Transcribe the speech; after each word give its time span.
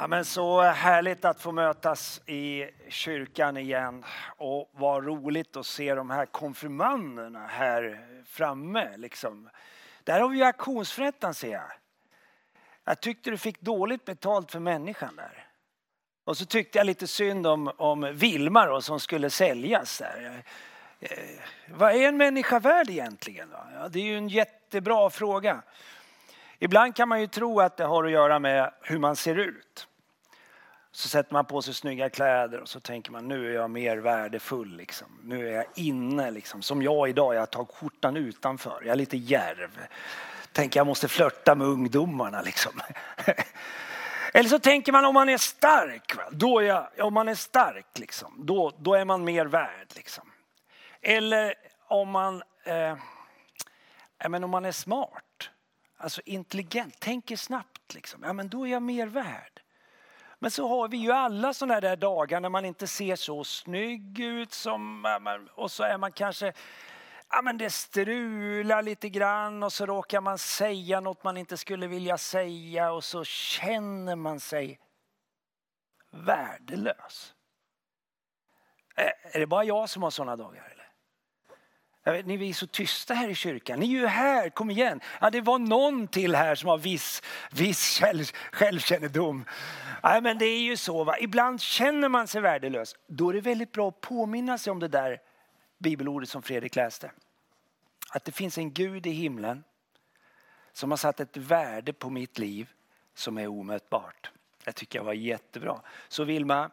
Ja, 0.00 0.06
men 0.06 0.24
så 0.24 0.60
härligt 0.60 1.24
att 1.24 1.40
få 1.40 1.52
mötas 1.52 2.20
i 2.26 2.70
kyrkan 2.88 3.56
igen 3.56 4.04
och 4.36 4.70
vad 4.72 5.04
roligt 5.06 5.56
att 5.56 5.66
se 5.66 5.94
de 5.94 6.10
här 6.10 6.26
konfirmanderna 6.26 7.46
här 7.46 8.00
framme. 8.26 8.96
Liksom. 8.96 9.50
Där 10.04 10.20
har 10.20 10.28
vi 10.28 10.36
ju 10.36 10.44
auktionsförrättaren 10.44 11.34
ser 11.34 11.52
jag. 11.52 11.72
Jag 12.84 13.00
tyckte 13.00 13.30
du 13.30 13.38
fick 13.38 13.60
dåligt 13.60 14.04
betalt 14.04 14.52
för 14.52 14.60
människan 14.60 15.16
där. 15.16 15.46
Och 16.24 16.36
så 16.36 16.46
tyckte 16.46 16.78
jag 16.78 16.86
lite 16.86 17.06
synd 17.06 17.46
om, 17.46 17.72
om 17.76 18.12
Vilma 18.14 18.66
då, 18.66 18.80
som 18.80 19.00
skulle 19.00 19.30
säljas 19.30 19.98
där. 19.98 20.42
Eh, 21.00 21.18
vad 21.68 21.94
är 21.94 22.08
en 22.08 22.16
människa 22.16 22.58
värd 22.58 22.90
egentligen? 22.90 23.48
Då? 23.50 23.66
Ja, 23.74 23.88
det 23.88 23.98
är 23.98 24.04
ju 24.04 24.18
en 24.18 24.28
jättebra 24.28 25.10
fråga. 25.10 25.62
Ibland 26.58 26.96
kan 26.96 27.08
man 27.08 27.20
ju 27.20 27.26
tro 27.26 27.60
att 27.60 27.76
det 27.76 27.84
har 27.84 28.04
att 28.04 28.10
göra 28.10 28.38
med 28.38 28.72
hur 28.80 28.98
man 28.98 29.16
ser 29.16 29.36
ut. 29.36 29.88
Så 30.92 31.08
sätter 31.08 31.32
man 31.32 31.44
på 31.44 31.62
sig 31.62 31.74
snygga 31.74 32.10
kläder 32.10 32.60
och 32.60 32.68
så 32.68 32.80
tänker 32.80 33.12
man 33.12 33.28
nu 33.28 33.50
är 33.50 33.54
jag 33.54 33.70
mer 33.70 33.96
värdefull. 33.96 34.76
Liksom. 34.76 35.06
Nu 35.22 35.48
är 35.48 35.52
jag 35.52 35.64
inne. 35.74 36.30
Liksom. 36.30 36.62
Som 36.62 36.82
jag 36.82 37.08
idag, 37.08 37.34
jag 37.34 37.50
tar 37.50 37.64
skjortan 37.64 38.16
utanför. 38.16 38.82
Jag 38.84 38.92
är 38.92 38.96
lite 38.96 39.16
järv. 39.16 39.86
Tänker 40.52 40.80
jag 40.80 40.86
måste 40.86 41.08
flörta 41.08 41.54
med 41.54 41.66
ungdomarna. 41.66 42.42
Liksom. 42.42 42.80
Eller 44.32 44.48
så 44.48 44.58
tänker 44.58 44.92
man 44.92 45.04
om 45.04 45.14
man 45.14 45.28
är 45.28 45.38
stark. 45.38 46.16
Va? 46.16 46.22
Då 46.30 46.58
är 46.58 46.64
jag, 46.64 46.88
om 46.98 47.14
man 47.14 47.28
är 47.28 47.34
stark, 47.34 47.98
liksom, 47.98 48.34
då, 48.38 48.72
då 48.78 48.94
är 48.94 49.04
man 49.04 49.24
mer 49.24 49.46
värd. 49.46 49.88
Liksom. 49.94 50.32
Eller 51.02 51.54
om 51.86 52.08
man, 52.08 52.42
eh, 52.64 52.96
men 54.28 54.44
om 54.44 54.50
man 54.50 54.64
är 54.64 54.72
smart, 54.72 55.50
alltså 55.96 56.20
intelligent, 56.24 57.00
tänker 57.00 57.36
snabbt. 57.36 57.94
Liksom. 57.94 58.22
Ja, 58.22 58.32
men 58.32 58.48
då 58.48 58.66
är 58.66 58.70
jag 58.70 58.82
mer 58.82 59.06
värd. 59.06 59.57
Men 60.38 60.50
så 60.50 60.68
har 60.68 60.88
vi 60.88 60.96
ju 60.96 61.12
alla 61.12 61.54
sådana 61.54 61.80
där 61.80 61.96
dagar 61.96 62.40
när 62.40 62.48
man 62.48 62.64
inte 62.64 62.86
ser 62.86 63.16
så 63.16 63.44
snygg 63.44 64.20
ut 64.20 64.52
som, 64.52 65.06
och 65.54 65.70
så 65.70 65.82
är 65.82 65.98
man 65.98 66.12
kanske, 66.12 66.52
ja 67.30 67.42
men 67.42 67.58
det 67.58 67.70
strular 67.70 68.82
lite 68.82 69.08
grann 69.08 69.62
och 69.62 69.72
så 69.72 69.86
råkar 69.86 70.20
man 70.20 70.38
säga 70.38 71.00
något 71.00 71.24
man 71.24 71.36
inte 71.36 71.56
skulle 71.56 71.86
vilja 71.86 72.18
säga 72.18 72.92
och 72.92 73.04
så 73.04 73.24
känner 73.24 74.16
man 74.16 74.40
sig 74.40 74.80
värdelös. 76.10 77.34
Är 79.22 79.40
det 79.40 79.46
bara 79.46 79.64
jag 79.64 79.88
som 79.88 80.02
har 80.02 80.10
sådana 80.10 80.36
dagar? 80.36 80.77
Vet, 82.12 82.26
ni 82.26 82.48
är 82.48 82.52
så 82.52 82.66
tysta 82.66 83.14
här 83.14 83.28
i 83.28 83.34
kyrkan. 83.34 83.80
Ni 83.80 83.86
är 83.86 84.00
ju 84.00 84.06
här, 84.06 84.50
kom 84.50 84.70
igen. 84.70 85.00
Ja, 85.20 85.30
det 85.30 85.40
var 85.40 85.58
någon 85.58 86.08
till 86.08 86.34
här 86.34 86.54
som 86.54 86.68
har 86.68 86.78
viss, 86.78 87.22
viss 87.50 88.00
själv, 88.00 88.24
självkännedom. 88.52 89.44
Ja, 90.02 90.20
men 90.20 90.38
det 90.38 90.44
är 90.44 90.60
ju 90.60 90.76
så, 90.76 91.04
va? 91.04 91.18
ibland 91.18 91.60
känner 91.60 92.08
man 92.08 92.28
sig 92.28 92.40
värdelös. 92.40 92.96
Då 93.06 93.28
är 93.28 93.32
det 93.32 93.40
väldigt 93.40 93.72
bra 93.72 93.88
att 93.88 94.00
påminna 94.00 94.58
sig 94.58 94.70
om 94.70 94.80
det 94.80 94.88
där 94.88 95.20
bibelordet 95.78 96.28
som 96.28 96.42
Fredrik 96.42 96.76
läste. 96.76 97.10
Att 98.10 98.24
det 98.24 98.32
finns 98.32 98.58
en 98.58 98.72
Gud 98.72 99.06
i 99.06 99.10
himlen 99.10 99.64
som 100.72 100.90
har 100.90 100.98
satt 100.98 101.20
ett 101.20 101.36
värde 101.36 101.92
på 101.92 102.10
mitt 102.10 102.38
liv 102.38 102.68
som 103.14 103.38
är 103.38 103.46
omätbart. 103.46 104.30
Det 104.64 104.72
tycker 104.72 104.98
jag 104.98 105.04
var 105.04 105.12
jättebra. 105.12 105.80
Så 106.08 106.24
Vilma, 106.24 106.70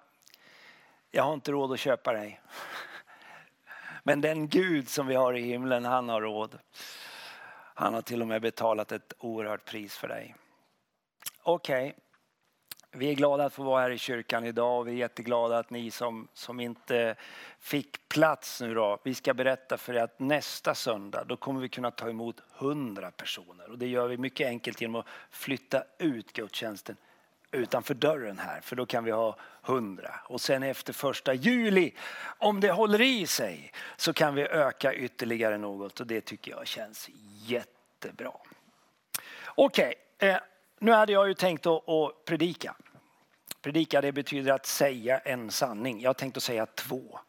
jag 1.12 1.24
har 1.24 1.34
inte 1.34 1.52
råd 1.52 1.72
att 1.72 1.80
köpa 1.80 2.14
dig. 2.14 2.42
Men 4.08 4.22
den 4.22 4.48
Gud 4.48 4.90
som 4.90 5.08
vi 5.08 5.16
har 5.16 5.34
i 5.34 5.42
himlen, 5.42 5.86
han 5.86 6.10
har 6.10 6.22
råd. 6.22 6.60
Han 7.74 7.94
har 7.94 8.02
till 8.02 8.22
och 8.22 8.28
med 8.28 8.42
betalat 8.42 8.92
ett 8.92 9.14
oerhört 9.20 9.66
pris 9.66 9.98
för 9.98 10.08
dig. 10.08 10.36
Okej, 11.44 11.90
okay. 11.90 11.94
vi 12.92 13.10
är 13.10 13.14
glada 13.14 13.46
att 13.46 13.54
få 13.54 13.64
vara 13.64 13.82
här 13.82 13.90
i 13.90 13.98
kyrkan 13.98 14.46
idag 14.46 14.80
och 14.80 14.88
vi 14.88 14.92
är 14.92 14.96
jätteglada 14.96 15.58
att 15.58 15.70
ni 15.70 15.92
som, 15.92 16.28
som 16.34 16.60
inte 16.60 17.16
fick 17.60 18.10
plats 18.10 18.62
nu 18.62 18.74
då, 18.74 19.00
vi 19.04 19.14
ska 19.14 19.34
berätta 19.34 19.78
för 19.78 19.94
er 19.94 20.04
att 20.04 20.20
nästa 20.20 20.76
söndag 20.76 21.24
då 21.24 21.38
kommer 21.38 21.62
vi 21.62 21.70
kunna 21.70 21.92
ta 21.92 22.10
emot 22.10 22.42
hundra 22.52 23.12
personer 23.12 23.70
och 23.70 23.78
det 23.78 23.88
gör 23.88 24.08
vi 24.08 24.18
mycket 24.18 24.48
enkelt 24.48 24.82
genom 24.82 24.96
att 24.96 25.08
flytta 25.30 25.84
ut 26.00 26.34
gudstjänsten 26.34 26.98
utanför 27.52 27.94
dörren 27.94 28.40
här 28.40 28.62
för 28.62 28.76
då 28.76 28.86
kan 28.86 29.04
vi 29.04 29.12
ha 29.12 29.38
hundra. 29.62 30.16
Och 30.24 30.42
sen 30.42 30.64
efter 30.64 30.94
första 30.94 31.34
juli, 31.34 31.92
om 32.38 32.60
det 32.60 32.72
håller 32.72 33.02
i 33.02 33.28
sig, 33.28 33.72
så 33.98 34.14
kan 34.14 34.36
vi 34.36 34.42
öka 34.42 34.94
ytterligare 34.94 35.58
något 35.58 36.00
och 36.00 36.08
det 36.08 36.22
tycker 36.22 36.52
jag 36.52 36.68
känns 36.68 37.10
jättebra. 37.46 38.32
Okej, 39.46 39.96
okay, 40.18 40.30
eh, 40.30 40.40
nu 40.80 40.92
hade 40.92 41.14
jag 41.14 41.28
ju 41.28 41.34
tänkt 41.34 41.66
att, 41.66 41.90
att 41.90 42.26
predika. 42.26 42.76
Predika 43.62 44.02
det 44.02 44.12
betyder 44.12 44.52
att 44.52 44.66
säga 44.66 45.18
en 45.18 45.52
sanning. 45.52 46.02
Jag 46.02 46.10
har 46.10 46.14
tänkt 46.14 46.38
att 46.38 46.44
säga 46.44 46.66
två. 46.66 47.20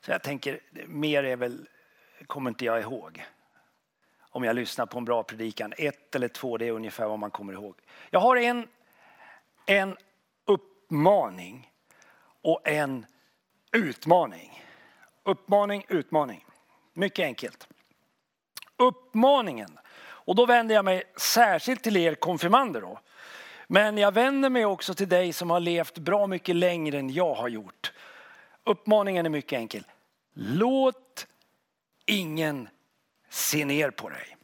Så 0.00 0.10
jag 0.10 0.22
tänker, 0.22 0.60
mer 0.86 1.24
är 1.24 1.36
väl, 1.36 1.68
kommer 2.26 2.50
inte 2.50 2.64
jag 2.64 2.80
ihåg. 2.80 3.24
Om 4.20 4.44
jag 4.44 4.56
lyssnar 4.56 4.86
på 4.86 4.98
en 4.98 5.04
bra 5.04 5.22
predikan. 5.22 5.72
Ett 5.78 6.14
eller 6.14 6.28
två, 6.28 6.56
det 6.56 6.66
är 6.66 6.72
ungefär 6.72 7.06
vad 7.06 7.18
man 7.18 7.30
kommer 7.30 7.52
ihåg. 7.52 7.74
Jag 8.10 8.20
har 8.20 8.36
en 8.36 8.68
en 9.66 9.96
uppmaning 10.46 11.70
och 12.42 12.68
en 12.68 13.06
utmaning. 13.72 14.64
Uppmaning, 15.22 15.86
utmaning. 15.88 16.44
Mycket 16.92 17.24
enkelt. 17.24 17.68
Uppmaningen, 18.76 19.78
och 19.96 20.34
då 20.34 20.46
vänder 20.46 20.74
jag 20.74 20.84
mig 20.84 21.02
särskilt 21.16 21.82
till 21.82 21.96
er 21.96 22.14
konfirmander 22.14 22.80
då. 22.80 23.00
Men 23.66 23.98
jag 23.98 24.12
vänder 24.12 24.50
mig 24.50 24.64
också 24.64 24.94
till 24.94 25.08
dig 25.08 25.32
som 25.32 25.50
har 25.50 25.60
levt 25.60 25.98
bra 25.98 26.26
mycket 26.26 26.56
längre 26.56 26.98
än 26.98 27.10
jag 27.10 27.34
har 27.34 27.48
gjort. 27.48 27.92
Uppmaningen 28.64 29.26
är 29.26 29.30
mycket 29.30 29.56
enkel. 29.56 29.86
Låt 30.32 31.26
ingen 32.06 32.68
se 33.28 33.64
ner 33.64 33.90
på 33.90 34.08
dig. 34.08 34.36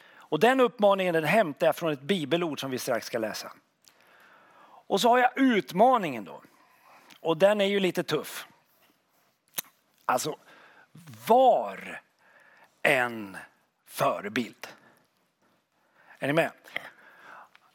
Och 0.00 0.40
den 0.40 0.60
uppmaningen 0.60 1.14
den 1.14 1.24
hämtar 1.24 1.66
jag 1.66 1.76
från 1.76 1.92
ett 1.92 2.00
bibelord 2.00 2.60
som 2.60 2.70
vi 2.70 2.78
strax 2.78 3.06
ska 3.06 3.18
läsa. 3.18 3.52
Och 4.88 5.00
så 5.00 5.08
har 5.08 5.18
jag 5.18 5.30
utmaningen 5.36 6.24
då. 6.24 6.42
Och 7.20 7.36
den 7.36 7.60
är 7.60 7.64
ju 7.64 7.80
lite 7.80 8.02
tuff. 8.02 8.46
Alltså, 10.04 10.36
var 11.26 12.00
en 12.82 13.36
förebild. 13.86 14.66
Är 16.18 16.26
ni 16.26 16.32
med? 16.32 16.50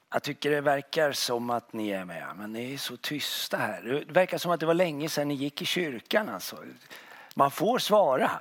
Jag 0.09 0.23
tycker 0.23 0.51
det 0.51 0.61
verkar 0.61 1.11
som 1.11 1.49
att 1.49 1.73
ni 1.73 1.89
är 1.89 2.05
med, 2.05 2.27
men 2.37 2.53
ni 2.53 2.73
är 2.73 2.77
så 2.77 2.97
tysta 2.97 3.57
här. 3.57 4.03
Det 4.07 4.13
verkar 4.13 4.37
som 4.37 4.51
att 4.51 4.59
det 4.59 4.65
var 4.65 4.73
länge 4.73 5.09
sedan 5.09 5.27
ni 5.27 5.33
gick 5.33 5.61
i 5.61 5.65
kyrkan. 5.65 6.29
Alltså. 6.29 6.57
Man 7.35 7.51
får 7.51 7.79
svara. 7.79 8.31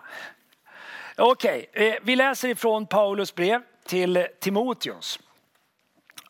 Okej, 1.16 1.66
okay. 1.70 1.98
Vi 2.02 2.16
läser 2.16 2.48
ifrån 2.48 2.86
Paulus 2.86 3.34
brev 3.34 3.62
till 3.84 4.28
Timoteus. 4.40 5.20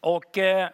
Och 0.00 0.38
eh, 0.38 0.70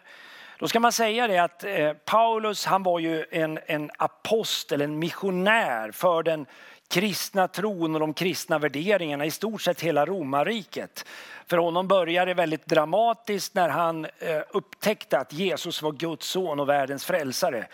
då 0.59 0.67
ska 0.67 0.79
man 0.79 0.91
säga 0.91 1.27
det 1.27 1.37
att 1.37 1.63
eh, 1.63 1.93
Paulus 1.93 2.65
han 2.65 2.83
var 2.83 2.99
ju 2.99 3.25
en, 3.31 3.59
en 3.65 3.91
apostel, 3.97 4.81
en 4.81 4.99
missionär 4.99 5.91
för 5.91 6.23
den 6.23 6.45
kristna 6.87 7.47
tron 7.47 7.93
och 7.93 7.99
de 7.99 8.13
kristna 8.13 8.59
värderingarna 8.59 9.25
i 9.25 9.31
stort 9.31 9.61
sett 9.61 9.81
hela 9.81 10.05
romarriket. 10.05 11.05
För 11.47 11.57
honom 11.57 11.87
började 11.87 12.31
det 12.31 12.35
väldigt 12.35 12.65
dramatiskt 12.65 13.55
när 13.55 13.69
han 13.69 14.05
eh, 14.05 14.41
upptäckte 14.49 15.17
att 15.17 15.33
Jesus 15.33 15.81
var 15.81 15.91
Guds 15.91 16.27
son 16.27 16.59
och 16.59 16.69
världens 16.69 17.05
frälsare. 17.05 17.67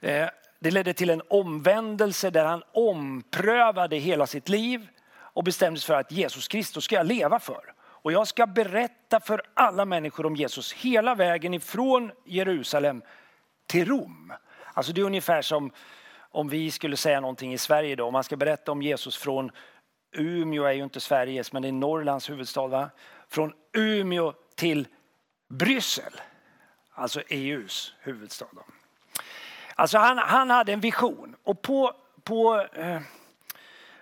Eh, 0.00 0.28
det 0.58 0.70
ledde 0.70 0.94
till 0.94 1.10
en 1.10 1.22
omvändelse 1.28 2.30
där 2.30 2.44
han 2.44 2.62
omprövade 2.72 3.96
hela 3.96 4.26
sitt 4.26 4.48
liv 4.48 4.86
och 5.10 5.44
bestämde 5.44 5.80
sig 5.80 5.86
för 5.86 5.94
att 5.94 6.12
Jesus 6.12 6.48
Kristus 6.48 6.84
ska 6.84 6.96
jag 6.96 7.06
leva 7.06 7.38
för. 7.38 7.77
Och 8.08 8.12
jag 8.12 8.28
ska 8.28 8.46
berätta 8.46 9.20
för 9.20 9.42
alla 9.54 9.84
människor 9.84 10.26
om 10.26 10.36
Jesus 10.36 10.72
hela 10.72 11.14
vägen 11.14 11.54
ifrån 11.54 12.12
Jerusalem 12.24 13.02
till 13.66 13.88
Rom. 13.88 14.32
Alltså 14.74 14.92
det 14.92 15.00
är 15.00 15.04
ungefär 15.04 15.42
som 15.42 15.70
om 16.18 16.48
vi 16.48 16.70
skulle 16.70 16.96
säga 16.96 17.20
någonting 17.20 17.52
i 17.52 17.58
Sverige 17.58 17.96
då. 17.96 18.04
Om 18.04 18.12
man 18.12 18.24
ska 18.24 18.36
berätta 18.36 18.72
om 18.72 18.82
Jesus 18.82 19.16
från 19.16 19.50
Umeå 20.12 20.64
är 20.64 20.72
ju 20.72 20.84
inte 20.84 21.00
Sveriges 21.00 21.52
men 21.52 21.62
det 21.62 21.68
är 21.68 21.72
Norrlands 21.72 22.30
huvudstad 22.30 22.66
va? 22.66 22.90
Från 23.28 23.52
Umeå 23.72 24.32
till 24.54 24.88
Bryssel. 25.48 26.12
Alltså 26.90 27.20
EUs 27.28 27.94
huvudstad. 28.00 28.48
Då. 28.52 28.62
Alltså 29.74 29.98
han, 29.98 30.18
han 30.18 30.50
hade 30.50 30.72
en 30.72 30.80
vision 30.80 31.36
och 31.42 31.62
på, 31.62 31.92
på, 32.22 32.66
eh, 32.72 33.00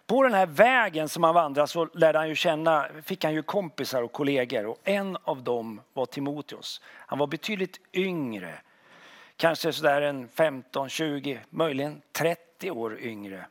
på 0.06 0.23
den 0.23 0.35
här 0.35 0.47
vägen 0.47 1.08
som 1.08 1.23
han 1.23 1.35
vandrade 1.35 1.69
så 1.69 1.88
lärde 1.94 2.19
han 2.19 2.29
ju 2.29 2.35
känna, 2.35 2.88
fick 3.03 3.25
han 3.25 3.35
ju 3.35 3.43
kompisar 3.43 4.03
och 4.03 4.12
kollegor 4.12 4.67
och 4.67 4.79
en 4.85 5.17
av 5.25 5.43
dem 5.43 5.81
var 5.93 6.06
Timoteus. 6.06 6.81
Han 6.85 7.19
var 7.19 7.26
betydligt 7.26 7.81
yngre, 7.93 8.55
kanske 9.37 9.73
sådär 9.73 10.03
en 10.03 10.29
15, 10.29 10.88
20, 10.88 11.41
möjligen 11.50 12.03
30 12.12 12.70
år 12.70 12.99
yngre. 13.00 13.47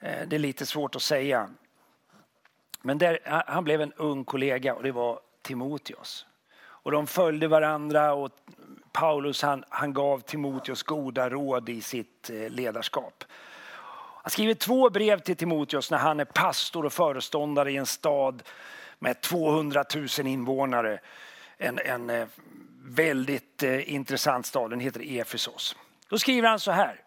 Eh, 0.00 0.28
det 0.28 0.36
är 0.36 0.40
lite 0.40 0.66
svårt 0.66 0.96
att 0.96 1.02
säga. 1.02 1.50
Men 2.82 2.98
där, 2.98 3.18
han 3.46 3.64
blev 3.64 3.80
en 3.80 3.92
ung 3.92 4.24
kollega 4.24 4.74
och 4.74 4.82
det 4.82 4.92
var 4.92 5.20
Timoteus. 5.42 6.26
Och 6.58 6.92
de 6.92 7.06
följde 7.06 7.48
varandra 7.48 8.14
och 8.14 8.30
Paulus 8.92 9.42
han, 9.42 9.64
han 9.68 9.92
gav 9.92 10.20
Timoteus 10.20 10.82
goda 10.82 11.30
råd 11.30 11.68
i 11.68 11.80
sitt 11.80 12.30
eh, 12.30 12.50
ledarskap. 12.50 13.24
Han 14.26 14.30
skriver 14.30 14.54
två 14.54 14.90
brev 14.90 15.20
till 15.20 15.36
Timoteus 15.36 15.90
när 15.90 15.98
han 15.98 16.20
är 16.20 16.24
pastor 16.24 16.84
och 16.84 16.92
föreståndare 16.92 17.72
i 17.72 17.76
en 17.76 17.86
stad 17.86 18.42
med 18.98 19.20
200 19.20 19.84
000 19.94 20.26
invånare. 20.26 21.00
En, 21.56 21.78
en 21.78 22.10
eh, 22.10 22.26
väldigt 22.82 23.62
eh, 23.62 23.94
intressant 23.94 24.46
stad, 24.46 24.70
den 24.70 24.80
heter 24.80 25.20
Efesos. 25.20 25.76
Då 26.08 26.18
skriver 26.18 26.48
han 26.48 26.60
så 26.60 26.70
här. 26.70 27.00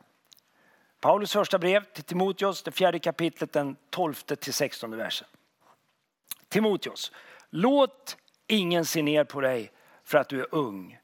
Paulus 1.00 1.34
första 1.34 1.60
brev 1.60 1.84
till 1.84 2.04
Timoteus, 2.04 2.64
det 2.64 2.72
fjärde 2.72 3.00
kapitlet, 3.00 3.54
den 3.54 3.76
12 3.90 4.14
till 4.14 4.54
16 4.54 4.98
versen. 4.98 5.28
Timoteus, 6.50 7.12
låt 7.50 8.18
ingen 8.48 8.86
se 8.86 9.02
ner 9.02 9.24
på 9.24 9.42
dig 9.42 9.72
för 10.04 10.18
att 10.18 10.30
du 10.30 10.40
är 10.40 10.56
ung, 10.56 11.00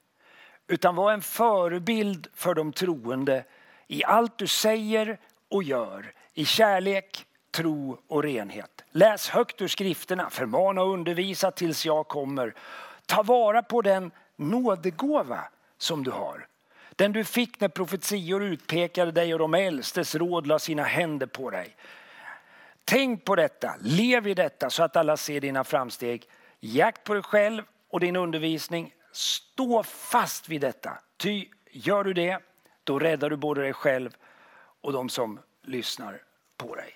utan 0.68 0.96
var 0.96 1.14
en 1.14 1.22
förebild 1.22 2.28
för 2.34 2.54
de 2.54 2.74
troende 2.74 3.44
i 3.88 4.04
allt 4.04 4.38
du 4.38 4.48
säger 4.48 5.18
och 5.56 5.64
gör, 5.64 6.14
i 6.34 6.46
kärlek, 6.46 7.26
tro 7.52 8.02
och 8.08 8.24
renhet. 8.24 8.84
Läs 8.92 9.30
högt 9.30 9.62
ur 9.62 9.68
skrifterna, 9.68 10.30
förmana 10.30 10.82
och 10.82 10.94
undervisa 10.94 11.52
tills 11.52 11.86
jag 11.86 12.08
kommer. 12.08 12.54
Ta 13.06 13.24
vara 13.24 13.64
på 13.64 13.82
den 13.82 14.12
nådegåva 14.36 15.40
som 15.78 16.04
du 16.04 16.12
har. 16.12 16.48
Den 16.96 17.12
du 17.12 17.24
fick 17.24 17.60
när 17.60 17.68
profetior 17.68 18.44
utpekade 18.44 19.12
dig 19.12 19.34
och 19.34 19.40
de 19.40 19.54
äldstes 19.54 20.16
råd 20.16 20.48
la 20.48 20.60
sina 20.60 20.84
händer 20.84 21.28
på 21.28 21.50
dig. 21.50 21.76
Tänk 22.86 23.26
på 23.26 23.36
detta, 23.36 23.76
lev 23.82 24.28
i 24.28 24.34
detta 24.34 24.70
så 24.70 24.84
att 24.84 24.96
alla 24.96 25.18
ser 25.18 25.42
dina 25.42 25.64
framsteg. 25.64 26.24
Jakt 26.60 27.04
på 27.04 27.14
dig 27.14 27.24
själv 27.24 27.64
och 27.90 28.00
din 28.00 28.16
undervisning. 28.16 28.94
Stå 29.12 29.84
fast 29.84 30.50
vid 30.50 30.62
detta. 30.62 30.98
Ty 31.18 31.46
gör 31.72 32.04
du 32.04 32.14
det, 32.14 32.40
då 32.84 33.00
räddar 33.00 33.30
du 33.30 33.36
både 33.36 33.62
dig 33.62 33.74
själv 33.74 34.18
och 34.86 34.94
de 34.94 35.10
som 35.10 35.40
lyssnar 35.62 36.22
på 36.58 36.76
dig. 36.76 36.94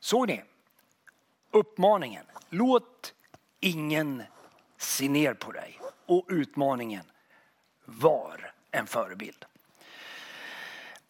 Såg 0.00 0.28
ni? 0.28 0.42
Uppmaningen. 1.50 2.24
Låt 2.48 3.14
ingen 3.60 4.22
se 4.76 5.08
ner 5.08 5.34
på 5.34 5.52
dig. 5.52 5.80
Och 6.06 6.26
utmaningen. 6.28 7.04
Var 7.84 8.52
en 8.70 8.86
förebild. 8.86 9.44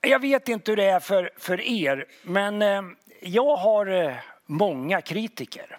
Jag 0.00 0.20
vet 0.20 0.48
inte 0.48 0.70
hur 0.70 0.76
det 0.76 0.84
är 0.84 1.00
för, 1.00 1.30
för 1.36 1.60
er, 1.60 2.06
men 2.22 2.62
eh, 2.62 2.82
jag 3.20 3.56
har 3.56 3.86
eh, 3.86 4.16
många 4.46 5.00
kritiker. 5.00 5.78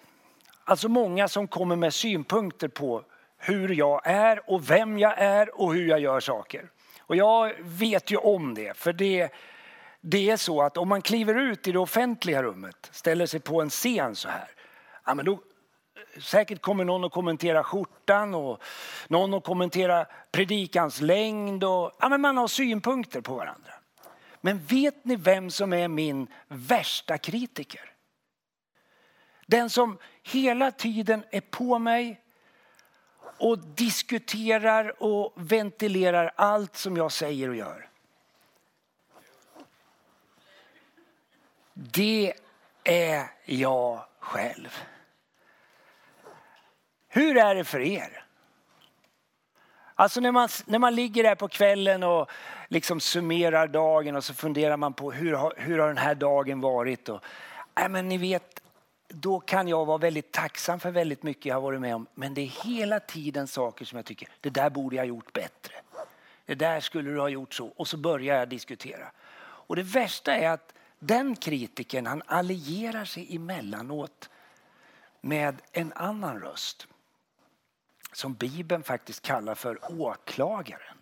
Alltså 0.64 0.88
många 0.88 1.28
som 1.28 1.48
kommer 1.48 1.76
med 1.76 1.94
synpunkter 1.94 2.68
på 2.68 3.04
hur 3.38 3.68
jag 3.68 4.00
är 4.04 4.50
och 4.50 4.70
vem 4.70 4.98
jag 4.98 5.18
är 5.18 5.60
och 5.60 5.74
hur 5.74 5.88
jag 5.88 6.00
gör 6.00 6.20
saker. 6.20 6.70
Och 7.10 7.16
jag 7.16 7.52
vet 7.60 8.10
ju 8.10 8.16
om 8.16 8.54
det, 8.54 8.76
för 8.76 8.92
det, 8.92 9.32
det 10.00 10.30
är 10.30 10.36
så 10.36 10.62
att 10.62 10.76
om 10.76 10.88
man 10.88 11.02
kliver 11.02 11.34
ut 11.34 11.68
i 11.68 11.72
det 11.72 11.78
offentliga 11.78 12.42
rummet, 12.42 12.88
ställer 12.92 13.26
sig 13.26 13.40
på 13.40 13.62
en 13.62 13.70
scen 13.70 14.16
så 14.16 14.28
här, 14.28 14.48
ja, 15.06 15.14
men 15.14 15.24
då, 15.24 15.40
säkert 16.18 16.62
kommer 16.62 16.84
någon 16.84 17.04
att 17.04 17.12
kommentera 17.12 17.64
skjortan 17.64 18.34
och 18.34 18.62
någon 19.08 19.34
att 19.34 19.44
kommentera 19.44 20.06
predikans 20.32 21.00
längd. 21.00 21.64
Och, 21.64 21.92
ja, 22.00 22.08
men 22.08 22.20
man 22.20 22.36
har 22.36 22.48
synpunkter 22.48 23.20
på 23.20 23.34
varandra. 23.34 23.72
Men 24.40 24.58
vet 24.58 25.04
ni 25.04 25.16
vem 25.16 25.50
som 25.50 25.72
är 25.72 25.88
min 25.88 26.26
värsta 26.48 27.18
kritiker? 27.18 27.92
Den 29.46 29.70
som 29.70 29.98
hela 30.22 30.70
tiden 30.70 31.24
är 31.30 31.40
på 31.40 31.78
mig 31.78 32.20
och 33.40 33.58
diskuterar 33.58 35.02
och 35.02 35.32
ventilerar 35.36 36.32
allt 36.36 36.76
som 36.76 36.96
jag 36.96 37.12
säger 37.12 37.48
och 37.48 37.56
gör. 37.56 37.88
Det 41.74 42.34
är 42.84 43.26
jag 43.44 44.04
själv. 44.18 44.78
Hur 47.08 47.36
är 47.36 47.54
det 47.54 47.64
för 47.64 47.80
er? 47.80 48.24
Alltså 49.94 50.20
när 50.20 50.32
man, 50.32 50.48
när 50.64 50.78
man 50.78 50.94
ligger 50.94 51.22
där 51.22 51.34
på 51.34 51.48
kvällen 51.48 52.02
och 52.02 52.30
liksom 52.68 53.00
summerar 53.00 53.66
dagen 53.66 54.16
och 54.16 54.24
så 54.24 54.34
funderar 54.34 54.76
man 54.76 54.92
på 54.92 55.12
hur 55.12 55.32
har, 55.32 55.54
hur 55.56 55.78
har 55.78 55.88
den 55.88 55.98
här 55.98 56.14
dagen 56.14 56.60
varit? 56.60 57.08
Och, 57.08 57.24
äh, 57.80 57.88
men 57.88 58.08
ni 58.08 58.18
vet, 58.18 58.59
då 59.10 59.40
kan 59.40 59.68
jag 59.68 59.86
vara 59.86 59.98
väldigt 59.98 60.32
tacksam 60.32 60.80
för 60.80 60.90
väldigt 60.90 61.22
mycket 61.22 61.46
jag 61.46 61.54
har 61.54 61.60
varit 61.60 61.80
med 61.80 61.94
om. 61.94 62.06
Men 62.14 62.34
det 62.34 62.40
är 62.40 62.64
hela 62.64 63.00
tiden 63.00 63.48
saker 63.48 63.84
som 63.84 63.96
jag 63.96 64.06
tycker, 64.06 64.28
det 64.40 64.50
där 64.50 64.70
borde 64.70 64.96
jag 64.96 65.02
ha 65.02 65.08
gjort 65.08 65.32
bättre. 65.32 65.74
Det 66.46 66.54
där 66.54 66.80
skulle 66.80 67.10
du 67.10 67.20
ha 67.20 67.28
gjort 67.28 67.54
så. 67.54 67.66
Och 67.66 67.88
så 67.88 67.96
börjar 67.96 68.38
jag 68.38 68.48
diskutera. 68.48 69.12
Och 69.40 69.76
det 69.76 69.82
värsta 69.82 70.34
är 70.34 70.48
att 70.48 70.74
den 70.98 71.36
kritiken 71.36 72.06
han 72.06 72.22
allierar 72.26 73.04
sig 73.04 73.36
emellanåt 73.36 74.30
med 75.20 75.62
en 75.72 75.92
annan 75.92 76.40
röst. 76.40 76.86
Som 78.12 78.34
Bibeln 78.34 78.82
faktiskt 78.82 79.22
kallar 79.22 79.54
för 79.54 80.00
åklagaren. 80.00 80.96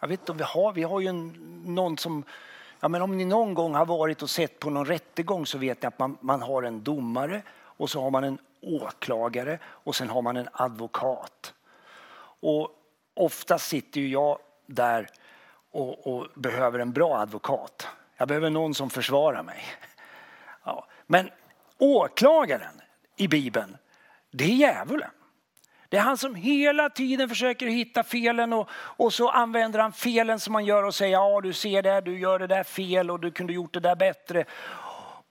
Jag 0.00 0.08
vet 0.08 0.20
inte 0.20 0.32
om 0.32 0.38
vi 0.38 0.44
har, 0.44 0.72
vi 0.72 0.82
har 0.82 1.00
ju 1.00 1.06
en, 1.06 1.28
någon 1.64 1.98
som 1.98 2.24
Ja, 2.80 2.88
men 2.88 3.02
om 3.02 3.16
ni 3.16 3.24
någon 3.24 3.54
gång 3.54 3.74
har 3.74 3.86
varit 3.86 4.22
och 4.22 4.30
sett 4.30 4.58
på 4.58 4.70
någon 4.70 4.86
rättegång 4.86 5.46
så 5.46 5.58
vet 5.58 5.82
ni 5.82 5.88
att 5.88 5.98
man, 5.98 6.18
man 6.20 6.42
har 6.42 6.62
en 6.62 6.82
domare 6.82 7.42
och 7.52 7.90
så 7.90 8.02
har 8.02 8.10
man 8.10 8.24
en 8.24 8.38
åklagare 8.60 9.58
och 9.64 9.96
sen 9.96 10.10
har 10.10 10.22
man 10.22 10.36
en 10.36 10.48
advokat. 10.52 11.54
Och 12.40 12.70
ofta 13.14 13.58
sitter 13.58 14.00
ju 14.00 14.08
jag 14.08 14.38
där 14.66 15.08
och, 15.70 16.06
och, 16.06 16.26
behöver 16.34 16.78
en 16.78 16.92
bra 16.92 17.18
advokat. 17.18 17.86
Jag 18.16 18.28
behöver 18.28 18.50
någon 18.50 18.74
som 18.74 18.90
försvarar 18.90 19.42
mig. 19.42 19.64
Ja. 20.64 20.86
Men 21.06 21.30
åklagaren 21.78 22.80
i 23.16 23.28
Bibeln, 23.28 23.76
det 24.30 24.44
är 24.44 24.54
djävulen. 24.54 25.10
Det 25.90 25.96
är 25.96 26.00
han 26.00 26.18
som 26.18 26.34
hela 26.34 26.90
tiden 26.90 27.28
försöker 27.28 27.66
hitta 27.66 28.02
felen 28.02 28.52
och, 28.52 28.68
och 28.72 29.12
så 29.12 29.28
använder 29.28 29.78
han 29.78 29.92
felen 29.92 30.40
som 30.40 30.52
man 30.52 30.64
gör 30.64 30.82
och 30.82 30.94
säger 30.94 31.12
ja 31.12 31.40
du 31.40 31.52
ser 31.52 31.82
det, 31.82 32.00
du 32.00 32.18
gör 32.18 32.38
det 32.38 32.46
där 32.46 32.62
fel 32.62 33.10
och 33.10 33.20
du 33.20 33.30
kunde 33.30 33.52
gjort 33.52 33.74
det 33.74 33.80
där 33.80 33.96
bättre. 33.96 34.44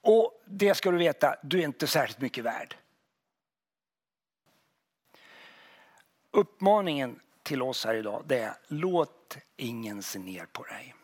Och 0.01 0.43
det 0.45 0.75
ska 0.75 0.91
du 0.91 0.97
veta, 0.97 1.35
du 1.43 1.59
är 1.59 1.63
inte 1.63 1.87
särskilt 1.87 2.21
mycket 2.21 2.43
värd. 2.43 2.75
Uppmaningen 6.31 7.19
till 7.43 7.61
oss 7.61 7.85
här 7.85 7.95
idag 7.95 8.23
det 8.27 8.39
är 8.39 8.53
låt 8.67 9.37
ingen 9.57 10.03
se 10.03 10.19
ner 10.19 10.45
på 10.45 10.63
dig. 10.63 10.95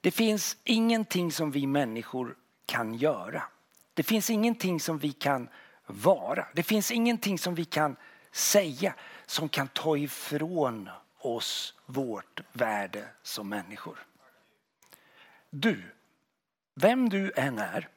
Det 0.00 0.10
finns 0.10 0.56
ingenting 0.64 1.32
som 1.32 1.50
vi 1.50 1.66
människor 1.66 2.36
kan 2.66 2.94
göra. 2.94 3.42
Det 3.94 4.02
finns 4.02 4.30
ingenting 4.30 4.80
som 4.80 4.98
vi 4.98 5.12
kan 5.12 5.48
vara. 5.86 6.46
Det 6.54 6.62
finns 6.62 6.90
ingenting 6.90 7.38
som 7.38 7.54
vi 7.54 7.64
kan 7.64 7.96
säga 8.32 8.94
som 9.26 9.48
kan 9.48 9.68
ta 9.68 9.96
ifrån 9.96 10.90
oss 11.18 11.74
vårt 11.86 12.40
värde 12.52 13.08
som 13.22 13.48
människor. 13.48 13.98
Du, 15.50 15.82
vem 16.74 17.08
du 17.08 17.32
än 17.36 17.58
är, 17.58 17.88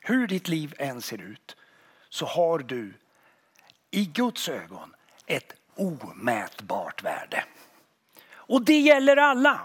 hur 0.00 0.26
ditt 0.26 0.48
liv 0.48 0.74
än 0.78 1.02
ser 1.02 1.22
ut, 1.22 1.56
så 2.08 2.26
har 2.26 2.58
du 2.58 2.94
i 3.90 4.04
Guds 4.04 4.48
ögon 4.48 4.94
ett 5.26 5.52
omätbart 5.74 7.02
värde. 7.02 7.44
Och 8.30 8.64
det 8.64 8.80
gäller 8.80 9.16
alla. 9.16 9.60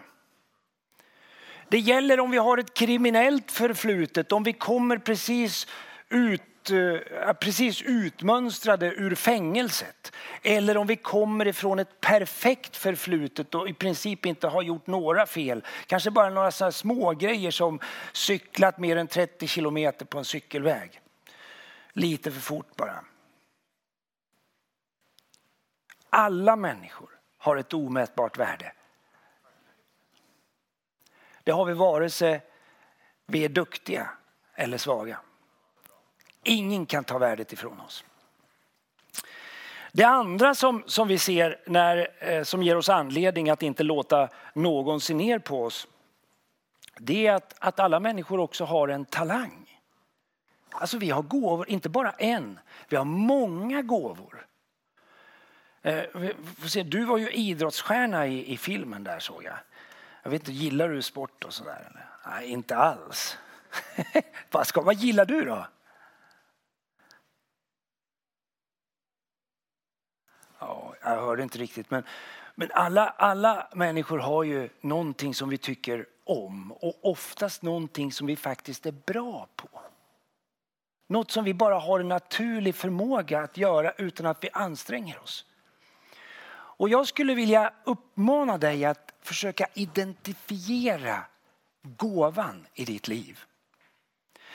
Det 1.69 1.79
gäller 1.79 2.19
om 2.19 2.31
vi 2.31 2.37
har 2.37 2.57
ett 2.57 2.73
kriminellt 2.73 3.51
förflutet, 3.51 4.31
om 4.31 4.43
vi 4.43 4.53
kommer 4.53 4.97
precis 4.97 5.67
ut 6.09 6.41
ut, 6.71 7.05
eh, 7.11 7.33
precis 7.33 7.81
utmönstrade 7.81 8.87
ur 8.87 9.15
fängelset. 9.15 10.11
Eller 10.41 10.77
om 10.77 10.87
vi 10.87 10.95
kommer 10.95 11.47
ifrån 11.47 11.79
ett 11.79 12.01
perfekt 12.01 12.77
förflutet 12.77 13.55
och 13.55 13.69
i 13.69 13.73
princip 13.73 14.25
inte 14.25 14.47
har 14.47 14.61
gjort 14.61 14.87
några 14.87 15.25
fel. 15.25 15.65
Kanske 15.87 16.11
bara 16.11 16.29
några 16.29 16.51
så 16.51 16.71
små 16.71 17.11
grejer 17.11 17.51
som 17.51 17.79
cyklat 18.13 18.77
mer 18.77 18.95
än 18.95 19.07
30 19.07 19.47
kilometer 19.47 20.05
på 20.05 20.17
en 20.17 20.25
cykelväg. 20.25 21.01
Lite 21.93 22.31
för 22.31 22.41
fort 22.41 22.75
bara. 22.75 23.03
Alla 26.09 26.55
människor 26.55 27.09
har 27.37 27.57
ett 27.57 27.73
omätbart 27.73 28.37
värde. 28.37 28.73
Det 31.43 31.51
har 31.51 31.65
vi 31.65 31.73
vare 31.73 32.09
sig 32.09 32.41
vi 33.25 33.45
är 33.45 33.49
duktiga 33.49 34.09
eller 34.55 34.77
svaga. 34.77 35.19
Ingen 36.43 36.85
kan 36.85 37.03
ta 37.03 37.17
värdet 37.17 37.53
ifrån 37.53 37.79
oss. 37.79 38.03
Det 39.91 40.03
andra 40.03 40.55
som, 40.55 40.83
som 40.85 41.07
vi 41.07 41.17
ser 41.17 41.59
när, 41.65 42.07
eh, 42.19 42.43
som 42.43 42.63
ger 42.63 42.77
oss 42.77 42.89
anledning 42.89 43.49
att 43.49 43.63
inte 43.63 43.83
låta 43.83 44.29
någon 44.53 45.01
se 45.01 45.13
ner 45.13 45.39
på 45.39 45.63
oss. 45.63 45.87
Det 46.97 47.27
är 47.27 47.33
att, 47.33 47.55
att 47.59 47.79
alla 47.79 47.99
människor 47.99 48.39
också 48.39 48.65
har 48.65 48.87
en 48.87 49.05
talang. 49.05 49.79
Alltså 50.71 50.97
vi 50.97 51.09
har 51.09 51.21
gåvor, 51.21 51.69
inte 51.69 51.89
bara 51.89 52.11
en, 52.11 52.59
vi 52.89 52.95
har 52.95 53.05
många 53.05 53.81
gåvor. 53.81 54.45
Eh, 55.81 56.03
se, 56.67 56.83
du 56.83 57.05
var 57.05 57.17
ju 57.17 57.31
idrottsstjärna 57.31 58.27
i, 58.27 58.53
i 58.53 58.57
filmen 58.57 59.03
där 59.03 59.19
såg 59.19 59.43
jag. 59.43 59.57
Jag 60.23 60.31
vet 60.31 60.41
inte, 60.41 60.51
gillar 60.51 60.89
du 60.89 61.01
sport 61.01 61.43
och 61.43 61.53
sådär? 61.53 62.07
Nej, 62.25 62.49
inte 62.49 62.75
alls. 62.75 63.37
vad, 64.51 64.67
ska, 64.67 64.81
vad 64.81 64.95
gillar 64.95 65.25
du 65.25 65.45
då? 65.45 65.67
Ja, 70.59 70.92
jag 71.03 71.21
hörde 71.21 71.43
inte 71.43 71.57
riktigt. 71.57 71.91
Men, 71.91 72.03
men 72.55 72.69
alla, 72.73 73.09
alla 73.09 73.67
människor 73.73 74.19
har 74.19 74.43
ju 74.43 74.69
någonting 74.81 75.33
som 75.33 75.49
vi 75.49 75.57
tycker 75.57 76.05
om 76.23 76.71
och 76.71 76.99
oftast 77.01 77.61
någonting 77.61 78.11
som 78.11 78.27
vi 78.27 78.35
faktiskt 78.35 78.85
är 78.85 78.91
bra 78.91 79.47
på. 79.55 79.69
Något 81.07 81.31
som 81.31 81.43
vi 81.43 81.53
bara 81.53 81.79
har 81.79 81.99
en 81.99 82.07
naturlig 82.07 82.75
förmåga 82.75 83.41
att 83.41 83.57
göra 83.57 83.91
utan 83.91 84.25
att 84.25 84.43
vi 84.43 84.49
anstränger 84.53 85.19
oss. 85.19 85.45
Och 86.75 86.89
jag 86.89 87.07
skulle 87.07 87.35
vilja 87.35 87.73
uppmana 87.83 88.57
dig 88.57 88.85
att 88.85 89.13
försöka 89.21 89.67
identifiera 89.73 91.23
gåvan 91.81 92.67
i 92.73 92.85
ditt 92.85 93.07
liv. 93.07 93.39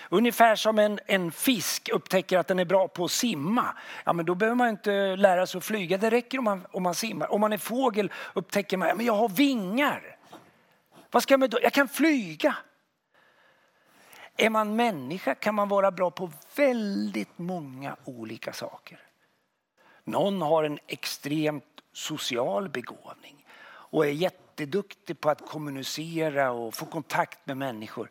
Ungefär 0.08 0.56
som 0.56 0.78
en, 0.78 1.00
en 1.06 1.32
fisk 1.32 1.88
upptäcker 1.88 2.38
att 2.38 2.46
den 2.46 2.58
är 2.58 2.64
bra 2.64 2.88
på 2.88 3.04
att 3.04 3.10
simma. 3.10 3.76
Ja, 4.04 4.12
men 4.12 4.26
då 4.26 4.34
behöver 4.34 4.56
man 4.56 4.68
inte 4.68 5.16
lära 5.16 5.46
sig 5.46 5.58
att 5.58 5.64
flyga. 5.64 5.98
Det 5.98 6.10
räcker 6.10 6.38
om 6.38 6.44
man, 6.44 6.66
om 6.70 6.82
man 6.82 6.94
simmar. 6.94 7.32
Om 7.32 7.40
man 7.40 7.52
är 7.52 7.58
fågel 7.58 8.12
upptäcker 8.34 8.76
man 8.76 8.90
att 8.90 8.98
ja, 8.98 9.02
jag 9.02 9.14
har 9.14 9.28
vingar. 9.28 10.16
Vad 11.10 11.22
ska 11.22 11.38
man 11.38 11.50
då? 11.50 11.58
Jag 11.62 11.72
kan 11.72 11.88
flyga. 11.88 12.56
Är 14.36 14.50
man 14.50 14.76
människa 14.76 15.34
kan 15.34 15.54
man 15.54 15.68
vara 15.68 15.90
bra 15.90 16.10
på 16.10 16.30
väldigt 16.56 17.38
många 17.38 17.96
olika 18.04 18.52
saker. 18.52 19.00
Någon 20.04 20.42
har 20.42 20.64
en 20.64 20.78
extremt 20.86 21.64
social 21.92 22.68
begåvning 22.68 23.46
och 23.90 24.06
är 24.06 24.10
jätteduktig 24.10 25.20
på 25.20 25.30
att 25.30 25.46
kommunicera 25.46 26.50
och 26.50 26.74
få 26.74 26.86
kontakt 26.86 27.46
med 27.46 27.56
människor. 27.56 28.10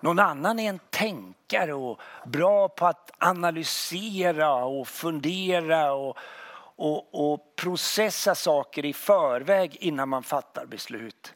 Någon 0.00 0.18
annan 0.18 0.58
är 0.58 0.68
en 0.68 0.80
tänkare 0.90 1.74
och 1.74 2.00
bra 2.26 2.68
på 2.68 2.86
att 2.86 3.10
analysera 3.18 4.64
och 4.64 4.88
fundera 4.88 5.92
och, 5.92 6.18
och, 6.76 7.32
och 7.32 7.56
processa 7.56 8.34
saker 8.34 8.84
i 8.84 8.92
förväg 8.92 9.76
innan 9.80 10.08
man 10.08 10.22
fattar 10.22 10.66
beslut. 10.66 11.34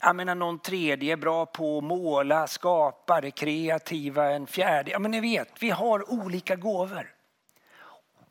Jag 0.00 0.16
menar 0.16 0.34
någon 0.34 0.58
tredje 0.58 1.12
är 1.12 1.16
bra 1.16 1.46
på 1.46 1.78
att 1.78 1.84
måla, 1.84 2.46
skapa, 2.46 3.20
det 3.20 3.30
kreativa, 3.30 4.30
en 4.30 4.46
fjärde. 4.46 4.90
Ja 4.90 4.98
men 4.98 5.10
ni 5.10 5.20
vet, 5.20 5.62
vi 5.62 5.70
har 5.70 6.12
olika 6.12 6.56
gåvor. 6.56 7.14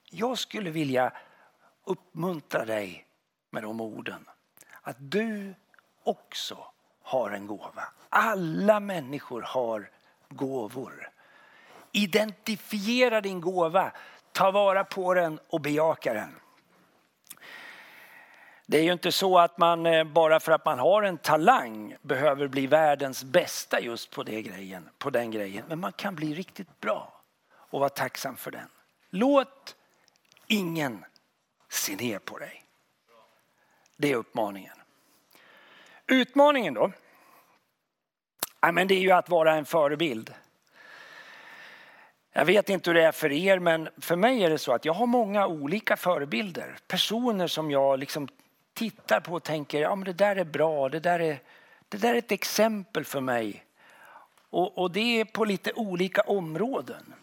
Jag 0.09 0.37
skulle 0.37 0.69
vilja 0.69 1.13
uppmuntra 1.83 2.65
dig 2.65 3.05
med 3.49 3.63
de 3.63 3.81
orden. 3.81 4.25
Att 4.81 4.97
du 4.99 5.53
också 6.03 6.57
har 7.11 7.31
en 7.31 7.47
gåva. 7.47 7.83
Alla 8.09 8.79
människor 8.79 9.41
har 9.41 9.89
gåvor. 10.29 11.09
Identifiera 11.91 13.21
din 13.21 13.41
gåva, 13.41 13.91
ta 14.31 14.51
vara 14.51 14.83
på 14.83 15.13
den 15.13 15.39
och 15.47 15.61
bejaka 15.61 16.13
den. 16.13 16.35
Det 18.65 18.77
är 18.77 18.83
ju 18.83 18.93
inte 18.93 19.11
så 19.11 19.39
att 19.39 19.57
man 19.57 19.85
eh, 19.85 20.03
bara 20.03 20.39
för 20.39 20.51
att 20.51 20.65
man 20.65 20.79
har 20.79 21.03
en 21.03 21.17
talang 21.17 21.95
behöver 22.01 22.47
bli 22.47 22.67
världens 22.67 23.23
bästa 23.23 23.79
just 23.79 24.11
på, 24.11 24.23
det 24.23 24.41
grejen, 24.41 24.89
på 24.97 25.09
den 25.09 25.31
grejen. 25.31 25.65
Men 25.67 25.79
man 25.79 25.93
kan 25.93 26.15
bli 26.15 26.33
riktigt 26.33 26.79
bra 26.79 27.21
och 27.53 27.79
vara 27.79 27.89
tacksam 27.89 28.35
för 28.35 28.51
den. 28.51 28.69
Låt 29.09 29.75
ingen 30.47 31.05
se 31.69 31.95
ner 31.95 32.19
på 32.19 32.37
dig. 32.37 32.63
Det 33.97 34.11
är 34.11 34.15
uppmaningen. 34.15 34.80
Utmaningen 36.11 36.73
då? 36.73 36.91
Ja, 38.61 38.71
men 38.71 38.87
det 38.87 38.95
är 38.95 38.99
ju 38.99 39.11
att 39.11 39.29
vara 39.29 39.55
en 39.55 39.65
förebild. 39.65 40.33
Jag 42.33 42.45
vet 42.45 42.69
inte 42.69 42.89
hur 42.89 42.95
det 42.95 43.03
är 43.03 43.11
för 43.11 43.31
er, 43.31 43.59
men 43.59 43.89
för 43.97 44.15
mig 44.15 44.43
är 44.43 44.49
det 44.49 44.57
så 44.57 44.73
att 44.73 44.85
jag 44.85 44.93
har 44.93 45.05
många 45.05 45.47
olika 45.47 45.97
förebilder. 45.97 46.77
Personer 46.87 47.47
som 47.47 47.71
jag 47.71 47.99
liksom 47.99 48.27
tittar 48.73 49.19
på 49.19 49.33
och 49.33 49.43
tänker, 49.43 49.81
ja 49.81 49.95
men 49.95 50.05
det 50.05 50.13
där 50.13 50.35
är 50.35 50.43
bra, 50.43 50.89
det 50.89 50.99
där 50.99 51.19
är, 51.19 51.39
det 51.89 51.97
där 51.97 52.13
är 52.13 52.17
ett 52.17 52.31
exempel 52.31 53.05
för 53.05 53.21
mig. 53.21 53.65
Och, 54.49 54.77
och 54.77 54.91
det 54.91 55.19
är 55.19 55.25
på 55.25 55.45
lite 55.45 55.73
olika 55.73 56.21
områden. 56.21 57.13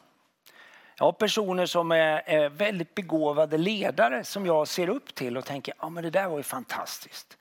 Jag 0.98 1.04
har 1.04 1.12
personer 1.12 1.66
som 1.66 1.92
är, 1.92 2.22
är, 2.26 2.48
väldigt 2.48 2.94
begåvade 2.94 3.58
ledare 3.58 4.24
som 4.24 4.46
jag 4.46 4.68
ser 4.68 4.88
upp 4.88 5.14
till 5.14 5.36
och 5.36 5.44
tänker, 5.44 5.74
ja 5.78 5.88
men 5.88 6.04
det 6.04 6.10
där 6.10 6.28
var 6.28 6.36
ju 6.36 6.42
fantastiskt. 6.42 7.37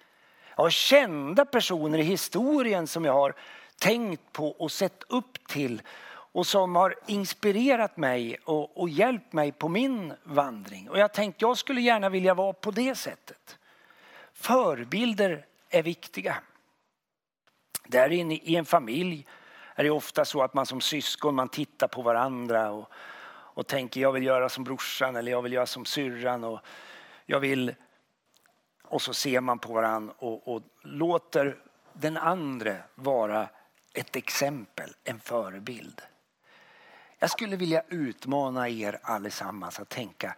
Jag 0.58 0.64
har 0.64 0.70
kända 0.70 1.46
personer 1.46 2.00
i 2.00 2.04
historien 2.04 2.88
som 2.88 3.06
jag 3.06 3.14
har 3.14 3.34
tänkt 3.80 4.32
på 4.32 4.48
och 4.48 4.72
sett 4.72 5.04
upp 5.08 5.48
till 5.48 5.82
och 6.10 6.48
som 6.48 6.76
har 6.76 6.96
inspirerat 7.08 7.98
mig 7.98 8.38
och, 8.46 8.82
och 8.82 8.90
hjälpt 8.90 9.34
mig 9.34 9.52
på 9.52 9.70
min 9.70 10.14
vandring. 10.24 10.90
Och 10.90 11.00
jag 11.00 11.14
tänkte 11.14 11.46
jag 11.46 11.58
skulle 11.58 11.82
gärna 11.82 12.10
vilja 12.10 12.34
vara 12.34 12.54
på 12.54 12.72
det 12.72 12.96
sättet. 12.96 13.58
Förebilder 14.34 15.46
är 15.70 15.84
viktiga. 15.84 16.38
Där 17.86 18.12
inne 18.12 18.36
i 18.36 18.56
en 18.56 18.66
familj 18.66 19.26
är 19.76 19.84
det 19.84 19.90
ofta 19.90 20.26
så 20.26 20.42
att 20.42 20.54
man 20.54 20.66
som 20.66 20.82
syskon 20.82 21.36
man 21.36 21.50
tittar 21.50 21.88
på 21.88 22.02
varandra 22.02 22.72
och, 22.72 22.92
och 23.30 23.68
tänker 23.68 24.02
jag 24.02 24.12
vill 24.12 24.24
göra 24.24 24.50
som 24.50 24.64
brorsan 24.64 25.16
eller 25.16 25.32
jag 25.32 25.42
vill 25.42 25.54
göra 25.54 25.66
som 25.66 25.86
syrran 25.86 26.44
och 26.44 26.60
jag 27.26 27.40
vill 27.40 27.74
och 28.88 29.02
så 29.02 29.14
ser 29.14 29.42
man 29.42 29.60
på 29.60 29.74
varandra 29.74 30.14
och, 30.18 30.56
och 30.56 30.64
låter 30.82 31.58
den 31.94 32.18
andra 32.18 32.76
vara 32.96 33.50
ett 33.94 34.16
exempel, 34.16 34.96
en 35.04 35.20
förebild. 35.20 36.02
Jag 37.20 37.30
skulle 37.30 37.56
vilja 37.56 37.84
utmana 37.90 38.70
er 38.70 39.00
allesammans 39.04 39.80
att 39.80 39.90
tänka, 39.90 40.36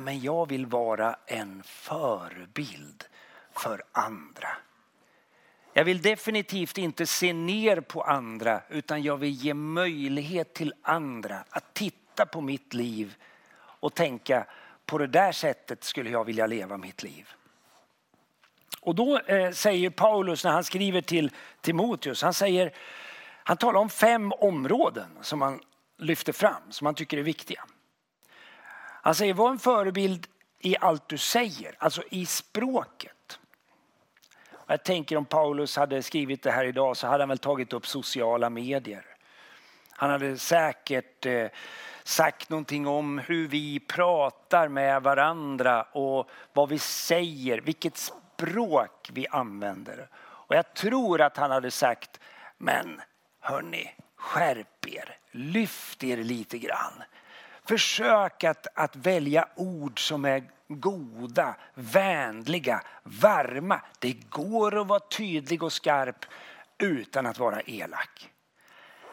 men 0.00 0.20
jag 0.20 0.48
vill 0.48 0.66
vara 0.66 1.16
en 1.26 1.62
förebild 1.62 3.04
för 3.52 3.82
andra. 3.92 4.48
Jag 5.72 5.84
vill 5.84 6.02
definitivt 6.02 6.78
inte 6.78 7.06
se 7.06 7.32
ner 7.32 7.80
på 7.80 8.02
andra 8.02 8.62
utan 8.68 9.02
jag 9.02 9.16
vill 9.16 9.30
ge 9.30 9.54
möjlighet 9.54 10.54
till 10.54 10.74
andra 10.82 11.44
att 11.50 11.74
titta 11.74 12.26
på 12.26 12.40
mitt 12.40 12.74
liv 12.74 13.14
och 13.54 13.94
tänka 13.94 14.46
på 14.86 14.98
det 14.98 15.06
där 15.06 15.32
sättet 15.32 15.84
skulle 15.84 16.10
jag 16.10 16.24
vilja 16.24 16.46
leva 16.46 16.76
mitt 16.76 17.02
liv. 17.02 17.28
Och 18.82 18.94
då 18.94 19.18
eh, 19.18 19.50
säger 19.50 19.90
Paulus 19.90 20.44
när 20.44 20.50
han 20.50 20.64
skriver 20.64 21.00
till 21.00 21.30
Timoteus, 21.60 22.22
han 22.22 22.34
säger, 22.34 22.72
han 23.44 23.56
talar 23.56 23.80
om 23.80 23.88
fem 23.88 24.32
områden 24.32 25.18
som 25.20 25.42
han 25.42 25.60
lyfter 25.98 26.32
fram, 26.32 26.62
som 26.70 26.84
han 26.84 26.94
tycker 26.94 27.18
är 27.18 27.22
viktiga. 27.22 27.64
Han 29.02 29.14
säger, 29.14 29.34
var 29.34 29.50
en 29.50 29.58
förebild 29.58 30.26
i 30.58 30.76
allt 30.80 31.08
du 31.08 31.18
säger, 31.18 31.74
alltså 31.78 32.02
i 32.10 32.26
språket. 32.26 33.38
Jag 34.66 34.84
tänker 34.84 35.16
om 35.16 35.24
Paulus 35.24 35.76
hade 35.76 36.02
skrivit 36.02 36.42
det 36.42 36.50
här 36.50 36.64
idag 36.64 36.96
så 36.96 37.06
hade 37.06 37.22
han 37.22 37.28
väl 37.28 37.38
tagit 37.38 37.72
upp 37.72 37.86
sociala 37.86 38.50
medier. 38.50 39.04
Han 39.90 40.10
hade 40.10 40.38
säkert 40.38 41.26
eh, 41.26 41.46
sagt 42.04 42.50
någonting 42.50 42.86
om 42.86 43.18
hur 43.18 43.48
vi 43.48 43.80
pratar 43.80 44.68
med 44.68 45.02
varandra 45.02 45.82
och 45.82 46.30
vad 46.52 46.68
vi 46.68 46.78
säger, 46.78 47.60
vilket 47.60 48.12
språk 48.42 49.10
vi 49.12 49.26
använder. 49.30 50.08
Och 50.20 50.54
jag 50.54 50.74
tror 50.74 51.20
att 51.20 51.36
han 51.36 51.50
hade 51.50 51.70
sagt, 51.70 52.20
men 52.58 53.00
hörni, 53.40 53.94
skärp 54.16 54.86
er, 54.86 55.16
lyft 55.30 56.04
er 56.04 56.16
lite 56.16 56.58
grann. 56.58 57.02
Försök 57.64 58.44
att, 58.44 58.66
att 58.74 58.96
välja 58.96 59.48
ord 59.54 60.08
som 60.08 60.24
är 60.24 60.44
goda, 60.68 61.54
vänliga, 61.74 62.82
varma. 63.02 63.80
Det 63.98 64.12
går 64.30 64.80
att 64.80 64.86
vara 64.86 65.00
tydlig 65.00 65.62
och 65.62 65.72
skarp 65.72 66.24
utan 66.78 67.26
att 67.26 67.38
vara 67.38 67.60
elak. 67.60 68.30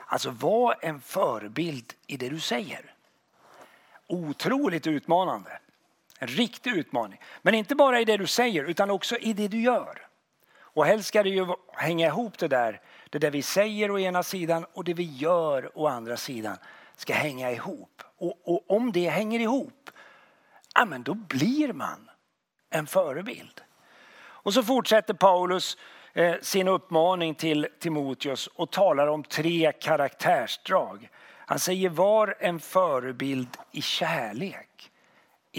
Alltså 0.05 0.29
var 0.29 0.75
en 0.81 1.01
förebild 1.01 1.93
i 2.07 2.17
det 2.17 2.29
du 2.29 2.39
säger. 2.39 2.93
Otroligt 4.07 4.87
utmanande. 4.87 5.59
En 6.21 6.27
riktig 6.27 6.71
utmaning. 6.71 7.19
Men 7.41 7.53
inte 7.53 7.75
bara 7.75 7.99
i 7.99 8.05
det 8.05 8.17
du 8.17 8.27
säger 8.27 8.63
utan 8.63 8.89
också 8.89 9.17
i 9.17 9.33
det 9.33 9.47
du 9.47 9.61
gör. 9.61 10.07
Och 10.59 10.85
helst 10.85 11.07
ska 11.07 11.23
det 11.23 11.29
ju 11.29 11.47
hänga 11.73 12.07
ihop 12.07 12.37
det 12.37 12.47
där. 12.47 12.81
Det 13.09 13.19
där 13.19 13.31
vi 13.31 13.41
säger 13.41 13.91
å 13.91 13.99
ena 13.99 14.23
sidan 14.23 14.65
och 14.73 14.83
det 14.83 14.93
vi 14.93 15.03
gör 15.03 15.77
å 15.77 15.87
andra 15.87 16.17
sidan 16.17 16.57
ska 16.95 17.13
hänga 17.13 17.51
ihop. 17.51 18.03
Och, 18.17 18.39
och 18.43 18.71
om 18.71 18.91
det 18.91 19.09
hänger 19.09 19.39
ihop, 19.39 19.89
ja 20.75 20.85
men 20.85 21.03
då 21.03 21.13
blir 21.13 21.73
man 21.73 22.09
en 22.69 22.87
förebild. 22.87 23.61
Och 24.21 24.53
så 24.53 24.63
fortsätter 24.63 25.13
Paulus 25.13 25.77
eh, 26.13 26.35
sin 26.41 26.67
uppmaning 26.67 27.35
till 27.35 27.67
Timoteus 27.79 28.47
och 28.47 28.71
talar 28.71 29.07
om 29.07 29.23
tre 29.23 29.71
karaktärsdrag. 29.71 31.09
Han 31.45 31.59
säger 31.59 31.89
var 31.89 32.35
en 32.39 32.59
förebild 32.59 33.57
i 33.71 33.81
kärlek, 33.81 34.88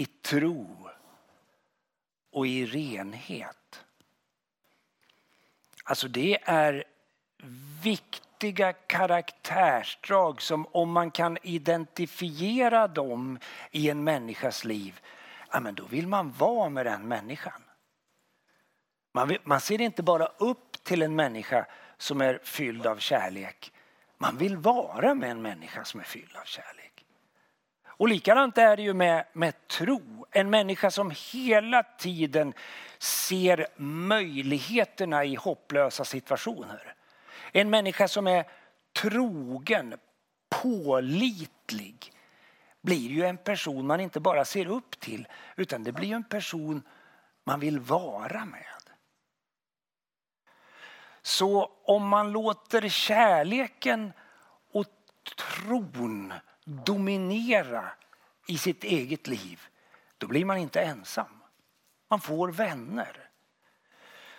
i 0.01 0.05
tro 0.05 0.89
och 2.31 2.47
i 2.47 2.65
renhet. 2.65 3.85
Alltså 5.83 6.07
det 6.07 6.37
är 6.43 6.83
viktiga 7.83 8.73
karaktärsdrag 8.73 10.41
som 10.41 10.67
om 10.71 10.91
man 10.91 11.11
kan 11.11 11.37
identifiera 11.43 12.87
dem 12.87 13.39
i 13.71 13.89
en 13.89 14.03
människas 14.03 14.65
liv, 14.65 14.99
ja, 15.51 15.59
men 15.59 15.75
då 15.75 15.85
vill 15.85 16.07
man 16.07 16.31
vara 16.31 16.69
med 16.69 16.85
den 16.85 17.07
människan. 17.07 17.63
Man, 19.13 19.27
vill, 19.27 19.39
man 19.43 19.61
ser 19.61 19.81
inte 19.81 20.03
bara 20.03 20.25
upp 20.25 20.83
till 20.83 21.01
en 21.01 21.15
människa 21.15 21.65
som 21.97 22.21
är 22.21 22.39
fylld 22.43 22.87
av 22.87 22.97
kärlek. 22.97 23.73
Man 24.17 24.37
vill 24.37 24.57
vara 24.57 25.15
med 25.15 25.31
en 25.31 25.41
människa 25.41 25.83
som 25.83 25.99
är 25.99 26.03
fylld 26.03 26.35
av 26.35 26.45
kärlek. 26.45 26.90
Och 28.01 28.07
likadant 28.07 28.57
är 28.57 28.77
det 28.77 28.83
ju 28.83 28.93
med, 28.93 29.25
med 29.33 29.67
tro. 29.67 30.25
En 30.31 30.49
människa 30.49 30.91
som 30.91 31.13
hela 31.33 31.83
tiden 31.83 32.53
ser 32.99 33.67
möjligheterna 33.81 35.25
i 35.25 35.35
hopplösa 35.35 36.05
situationer. 36.05 36.95
En 37.51 37.69
människa 37.69 38.07
som 38.07 38.27
är 38.27 38.45
trogen, 39.01 39.97
pålitlig 40.49 42.13
blir 42.81 43.09
ju 43.09 43.25
en 43.25 43.37
person 43.37 43.87
man 43.87 43.99
inte 43.99 44.19
bara 44.19 44.45
ser 44.45 44.67
upp 44.67 44.99
till 44.99 45.27
utan 45.55 45.83
det 45.83 45.91
blir 45.91 46.13
en 46.13 46.23
person 46.23 46.83
man 47.43 47.59
vill 47.59 47.79
vara 47.79 48.45
med. 48.45 48.95
Så 51.21 51.71
om 51.83 52.07
man 52.07 52.31
låter 52.31 52.89
kärleken 52.89 54.13
och 54.71 54.85
tron 55.37 56.33
dominera 56.71 57.91
i 58.47 58.57
sitt 58.57 58.83
eget 58.83 59.27
liv, 59.27 59.61
då 60.17 60.27
blir 60.27 60.45
man 60.45 60.57
inte 60.57 60.81
ensam. 60.81 61.41
Man 62.09 62.21
får 62.21 62.51
vänner. 62.51 63.29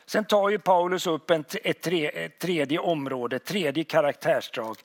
Sen 0.06 0.24
tar 0.24 0.48
ju 0.48 0.58
Paulus 0.58 1.06
upp 1.06 1.30
en, 1.30 1.44
ett, 1.64 1.82
tre, 1.82 2.24
ett 2.24 2.38
tredje 2.38 2.78
område, 2.78 3.36
ett 3.36 3.44
tredje 3.44 3.84
karaktärsdrag. 3.84 4.76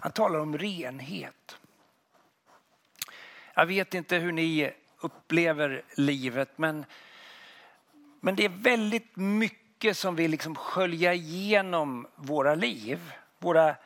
Han 0.00 0.12
talar 0.12 0.38
om 0.38 0.58
renhet. 0.58 1.58
Jag 3.54 3.66
vet 3.66 3.94
inte 3.94 4.16
hur 4.16 4.32
ni 4.32 4.72
upplever 5.00 5.82
livet 5.94 6.50
men, 6.56 6.84
men 8.20 8.36
det 8.36 8.44
är 8.44 8.48
väldigt 8.48 9.16
mycket 9.16 9.96
som 9.96 10.16
vill 10.16 10.30
liksom 10.30 10.54
skölja 10.54 11.14
igenom 11.14 12.06
våra 12.14 12.54
liv, 12.54 13.12
våra 13.38 13.76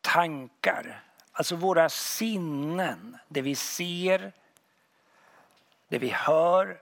tankar, 0.00 1.04
alltså 1.40 1.56
våra 1.56 1.88
sinnen. 1.88 3.18
Det 3.28 3.42
vi 3.42 3.54
ser, 3.54 4.32
det 5.88 5.98
vi 5.98 6.08
hör, 6.08 6.80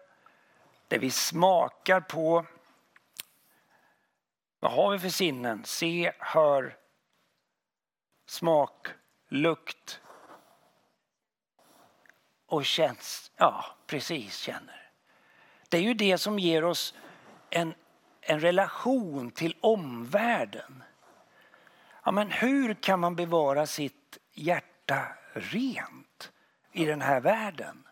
det 0.88 0.98
vi 0.98 1.10
smakar 1.10 2.00
på. 2.00 2.46
Vad 4.60 4.72
har 4.72 4.92
vi 4.92 4.98
för 4.98 5.08
sinnen? 5.08 5.64
Se, 5.64 6.12
hör, 6.18 6.76
smak, 8.26 8.86
lukt 9.28 10.00
och 12.46 12.64
känns. 12.64 13.30
Ja, 13.36 13.64
precis 13.86 14.36
känner. 14.36 14.90
Det 15.68 15.76
är 15.76 15.82
ju 15.82 15.94
det 15.94 16.18
som 16.18 16.38
ger 16.38 16.64
oss 16.64 16.94
en, 17.50 17.74
en 18.20 18.40
relation 18.40 19.30
till 19.30 19.56
omvärlden. 19.60 20.82
Ja, 22.04 22.10
men 22.10 22.30
hur 22.30 22.74
kan 22.74 23.00
man 23.00 23.16
bevara 23.16 23.66
sitt 23.66 23.97
hjärta 24.38 25.06
rent 25.32 26.32
i 26.72 26.84
den 26.84 27.00
här 27.00 27.20
världen? 27.20 27.84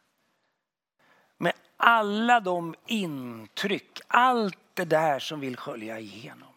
Med 1.38 1.52
alla 1.76 2.40
de 2.40 2.74
intryck, 2.86 4.00
allt 4.08 4.58
det 4.74 4.84
där 4.84 5.18
som 5.18 5.40
vill 5.40 5.56
skölja 5.56 5.98
igenom. 5.98 6.54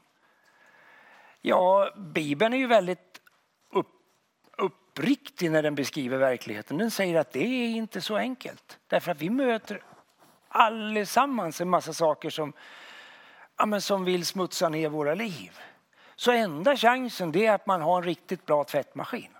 Ja, 1.41 1.93
Bibeln 1.97 2.53
är 2.53 2.57
ju 2.57 2.67
väldigt 2.67 3.21
upp, 3.71 3.91
uppriktig 4.57 5.51
när 5.51 5.63
den 5.63 5.75
beskriver 5.75 6.17
verkligheten. 6.17 6.77
Den 6.77 6.91
säger 6.91 7.19
att 7.19 7.31
det 7.31 7.39
är 7.39 7.69
inte 7.69 8.01
så 8.01 8.17
enkelt. 8.17 8.79
Därför 8.87 9.11
att 9.11 9.21
vi 9.21 9.29
möter 9.29 9.83
allesammans 10.47 11.61
en 11.61 11.69
massa 11.69 11.93
saker 11.93 12.29
som, 12.29 12.53
ja, 13.57 13.65
men 13.65 13.81
som 13.81 14.05
vill 14.05 14.25
smutsa 14.25 14.69
ner 14.69 14.89
våra 14.89 15.13
liv. 15.15 15.59
Så 16.15 16.31
enda 16.31 16.77
chansen 16.77 17.31
det 17.31 17.45
är 17.45 17.53
att 17.53 17.65
man 17.65 17.81
har 17.81 17.97
en 17.97 18.03
riktigt 18.03 18.45
bra 18.45 18.63
tvättmaskin. 18.63 19.31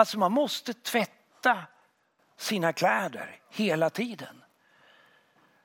Alltså 0.00 0.18
man 0.18 0.32
måste 0.32 0.74
tvätta 0.74 1.58
sina 2.36 2.72
kläder 2.72 3.40
hela 3.50 3.90
tiden. 3.90 4.44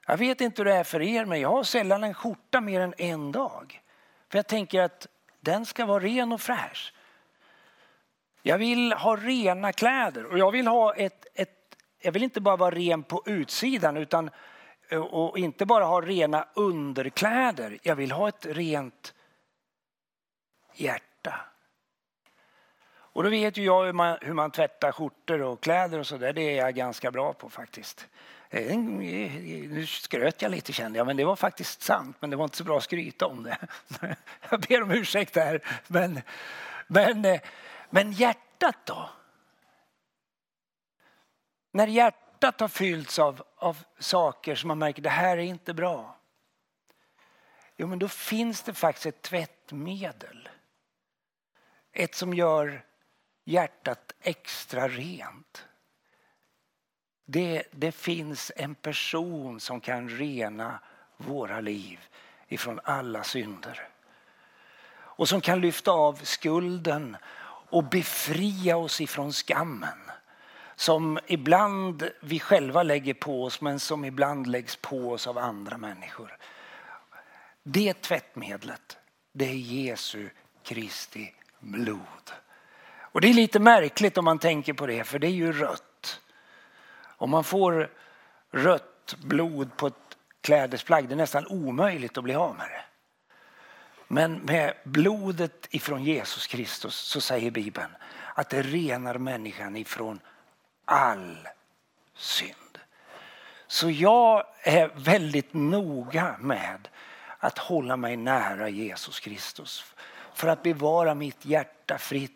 Jag 0.07 0.17
vet 0.17 0.41
inte 0.41 0.61
hur 0.61 0.65
det 0.65 0.75
är 0.75 0.83
för 0.83 1.01
er 1.01 1.25
men 1.25 1.41
jag 1.41 1.49
har 1.49 1.63
sällan 1.63 2.03
en 2.03 2.13
skjorta 2.13 2.61
mer 2.61 2.81
än 2.81 2.93
en 2.97 3.31
dag. 3.31 3.81
För 4.29 4.37
jag 4.37 4.47
tänker 4.47 4.81
att 4.81 5.07
den 5.39 5.65
ska 5.65 5.85
vara 5.85 6.03
ren 6.03 6.31
och 6.31 6.41
fräsch. 6.41 6.93
Jag 8.41 8.57
vill 8.57 8.93
ha 8.93 9.15
rena 9.15 9.73
kläder 9.73 10.25
och 10.25 10.39
jag 10.39 10.51
vill 10.51 10.67
ha 10.67 10.95
ett, 10.95 11.25
ett 11.33 11.75
jag 11.99 12.11
vill 12.11 12.23
inte 12.23 12.41
bara 12.41 12.55
vara 12.55 12.75
ren 12.75 13.03
på 13.03 13.23
utsidan 13.25 13.97
utan 13.97 14.29
eh, 14.89 14.99
och 14.99 15.37
inte 15.37 15.65
bara 15.65 15.85
ha 15.85 16.01
rena 16.01 16.47
underkläder. 16.53 17.77
Jag 17.81 17.95
vill 17.95 18.11
ha 18.11 18.29
ett 18.29 18.45
rent 18.45 19.13
hjärta. 20.73 21.14
Och 23.15 23.23
då 23.23 23.29
vet 23.29 23.57
ju 23.57 23.63
jag 23.63 23.85
hur 23.85 23.93
man, 23.93 24.17
hur 24.21 24.33
man 24.33 24.51
tvättar 24.51 24.91
skjortor 24.91 25.41
och 25.41 25.61
kläder 25.61 25.99
och 25.99 26.07
sådär. 26.07 26.33
Det 26.33 26.41
är 26.41 26.55
jag 26.55 26.75
ganska 26.75 27.11
bra 27.11 27.33
på 27.33 27.49
faktiskt. 27.49 28.07
Eh, 28.49 28.71
eh, 28.71 28.77
nu 28.77 29.85
skröt 29.85 30.41
jag 30.41 30.51
lite 30.51 30.73
kände 30.73 30.97
jag, 30.97 31.07
men 31.07 31.17
det 31.17 31.25
var 31.25 31.35
faktiskt 31.35 31.81
sant. 31.81 32.17
Men 32.19 32.29
det 32.29 32.35
var 32.35 32.43
inte 32.43 32.57
så 32.57 32.63
bra 32.63 32.77
att 32.77 32.83
skryta 32.83 33.25
om 33.25 33.43
det. 33.43 33.57
Jag 34.49 34.61
ber 34.61 34.81
om 34.81 34.91
ursäkt 34.91 35.33
där. 35.33 35.61
Men, 35.87 36.21
men, 36.87 37.25
eh, 37.25 37.41
men 37.89 38.11
hjärtat 38.11 38.85
då? 38.85 39.09
När 41.71 41.87
hjärtat 41.87 42.59
har 42.59 42.67
fyllts 42.67 43.19
av, 43.19 43.43
av 43.55 43.77
saker 43.99 44.55
som 44.55 44.67
man 44.67 44.79
märker 44.79 45.01
det 45.01 45.09
här 45.09 45.37
är 45.37 45.41
inte 45.41 45.73
bra. 45.73 46.17
Jo, 47.77 47.87
men 47.87 47.99
då 47.99 48.07
finns 48.07 48.61
det 48.61 48.73
faktiskt 48.73 49.05
ett 49.05 49.21
tvättmedel. 49.21 50.49
Ett 51.91 52.15
som 52.15 52.33
gör 52.33 52.85
hjärtat 53.45 54.13
extra 54.21 54.87
rent. 54.87 55.65
Det, 57.25 57.63
det 57.71 57.91
finns 57.91 58.51
en 58.55 58.75
person 58.75 59.59
som 59.59 59.81
kan 59.81 60.09
rena 60.09 60.79
våra 61.17 61.61
liv 61.61 61.99
ifrån 62.47 62.79
alla 62.83 63.23
synder. 63.23 63.87
Och 65.17 65.29
som 65.29 65.41
kan 65.41 65.61
lyfta 65.61 65.91
av 65.91 66.13
skulden 66.13 67.17
och 67.69 67.83
befria 67.83 68.77
oss 68.77 69.01
ifrån 69.01 69.33
skammen. 69.33 70.11
Som 70.75 71.19
ibland 71.27 72.09
vi 72.21 72.39
själva 72.39 72.83
lägger 72.83 73.13
på 73.13 73.43
oss 73.43 73.61
men 73.61 73.79
som 73.79 74.05
ibland 74.05 74.47
läggs 74.47 74.75
på 74.75 75.11
oss 75.11 75.27
av 75.27 75.37
andra 75.37 75.77
människor. 75.77 76.37
Det 77.63 77.93
tvättmedlet, 77.93 78.97
det 79.31 79.45
är 79.45 79.55
Jesu 79.55 80.29
Kristi 80.63 81.33
blod. 81.59 82.31
Och 83.15 83.21
det 83.21 83.29
är 83.29 83.33
lite 83.33 83.59
märkligt 83.59 84.17
om 84.17 84.25
man 84.25 84.39
tänker 84.39 84.73
på 84.73 84.85
det 84.85 85.03
för 85.03 85.19
det 85.19 85.27
är 85.27 85.31
ju 85.31 85.51
rött. 85.51 86.21
Om 87.03 87.29
man 87.29 87.43
får 87.43 87.91
rött 88.51 89.15
blod 89.23 89.77
på 89.77 89.87
ett 89.87 90.17
klädesplagg, 90.41 91.07
det 91.07 91.13
är 91.13 91.17
nästan 91.17 91.47
omöjligt 91.47 92.17
att 92.17 92.23
bli 92.23 92.35
av 92.35 92.55
med 92.55 92.65
det. 92.69 92.83
Men 94.07 94.33
med 94.33 94.73
blodet 94.83 95.67
ifrån 95.69 96.03
Jesus 96.03 96.47
Kristus 96.47 96.95
så 96.95 97.21
säger 97.21 97.51
Bibeln 97.51 97.91
att 98.33 98.49
det 98.49 98.61
renar 98.61 99.17
människan 99.17 99.75
ifrån 99.75 100.19
all 100.85 101.47
synd. 102.15 102.79
Så 103.67 103.89
jag 103.89 104.43
är 104.63 104.91
väldigt 104.95 105.53
noga 105.53 106.35
med 106.39 106.87
att 107.39 107.57
hålla 107.57 107.97
mig 107.97 108.17
nära 108.17 108.69
Jesus 108.69 109.19
Kristus. 109.19 109.93
För 110.33 110.47
att 110.47 110.63
bevara 110.63 111.15
mitt 111.15 111.45
hjärta 111.45 111.97
fritt. 111.97 112.31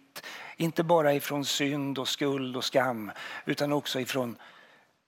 Inte 0.61 0.83
bara 0.83 1.13
ifrån 1.13 1.45
synd 1.45 1.99
och 1.99 2.07
skuld 2.07 2.57
och 2.57 2.65
skam 2.65 3.11
utan 3.45 3.73
också 3.73 3.99
ifrån 3.99 4.37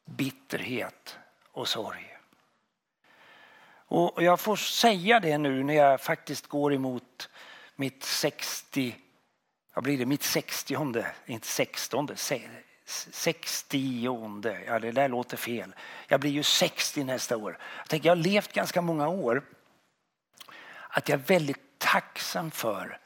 bitterhet 0.05 1.17
och 1.51 1.67
sorg. 1.67 2.17
Och 3.87 4.23
jag 4.23 4.39
får 4.39 4.55
säga 4.55 5.19
det 5.19 5.37
nu 5.37 5.63
när 5.63 5.73
jag 5.73 6.01
faktiskt 6.01 6.47
går 6.47 6.73
emot 6.73 7.29
mitt 7.75 8.03
60, 8.03 8.95
vad 9.73 9.83
blir 9.83 9.97
det, 9.97 10.05
mitt 10.05 10.23
60, 10.23 10.77
inte 11.25 11.47
16, 11.47 12.07
60, 12.85 14.03
ja 14.65 14.79
det 14.79 14.91
där 14.91 15.09
låter 15.09 15.37
fel. 15.37 15.75
Jag 16.07 16.19
blir 16.19 16.31
ju 16.31 16.43
60 16.43 17.03
nästa 17.03 17.37
år. 17.37 17.57
Jag 17.77 17.87
tänker, 17.87 18.09
jag 18.09 18.15
har 18.15 18.23
levt 18.23 18.53
ganska 18.53 18.81
många 18.81 19.07
år. 19.07 19.43
Att 20.89 21.09
jag 21.09 21.19
är 21.19 21.23
väldigt 21.25 21.79
tacksam 21.79 22.51
för 22.51 23.00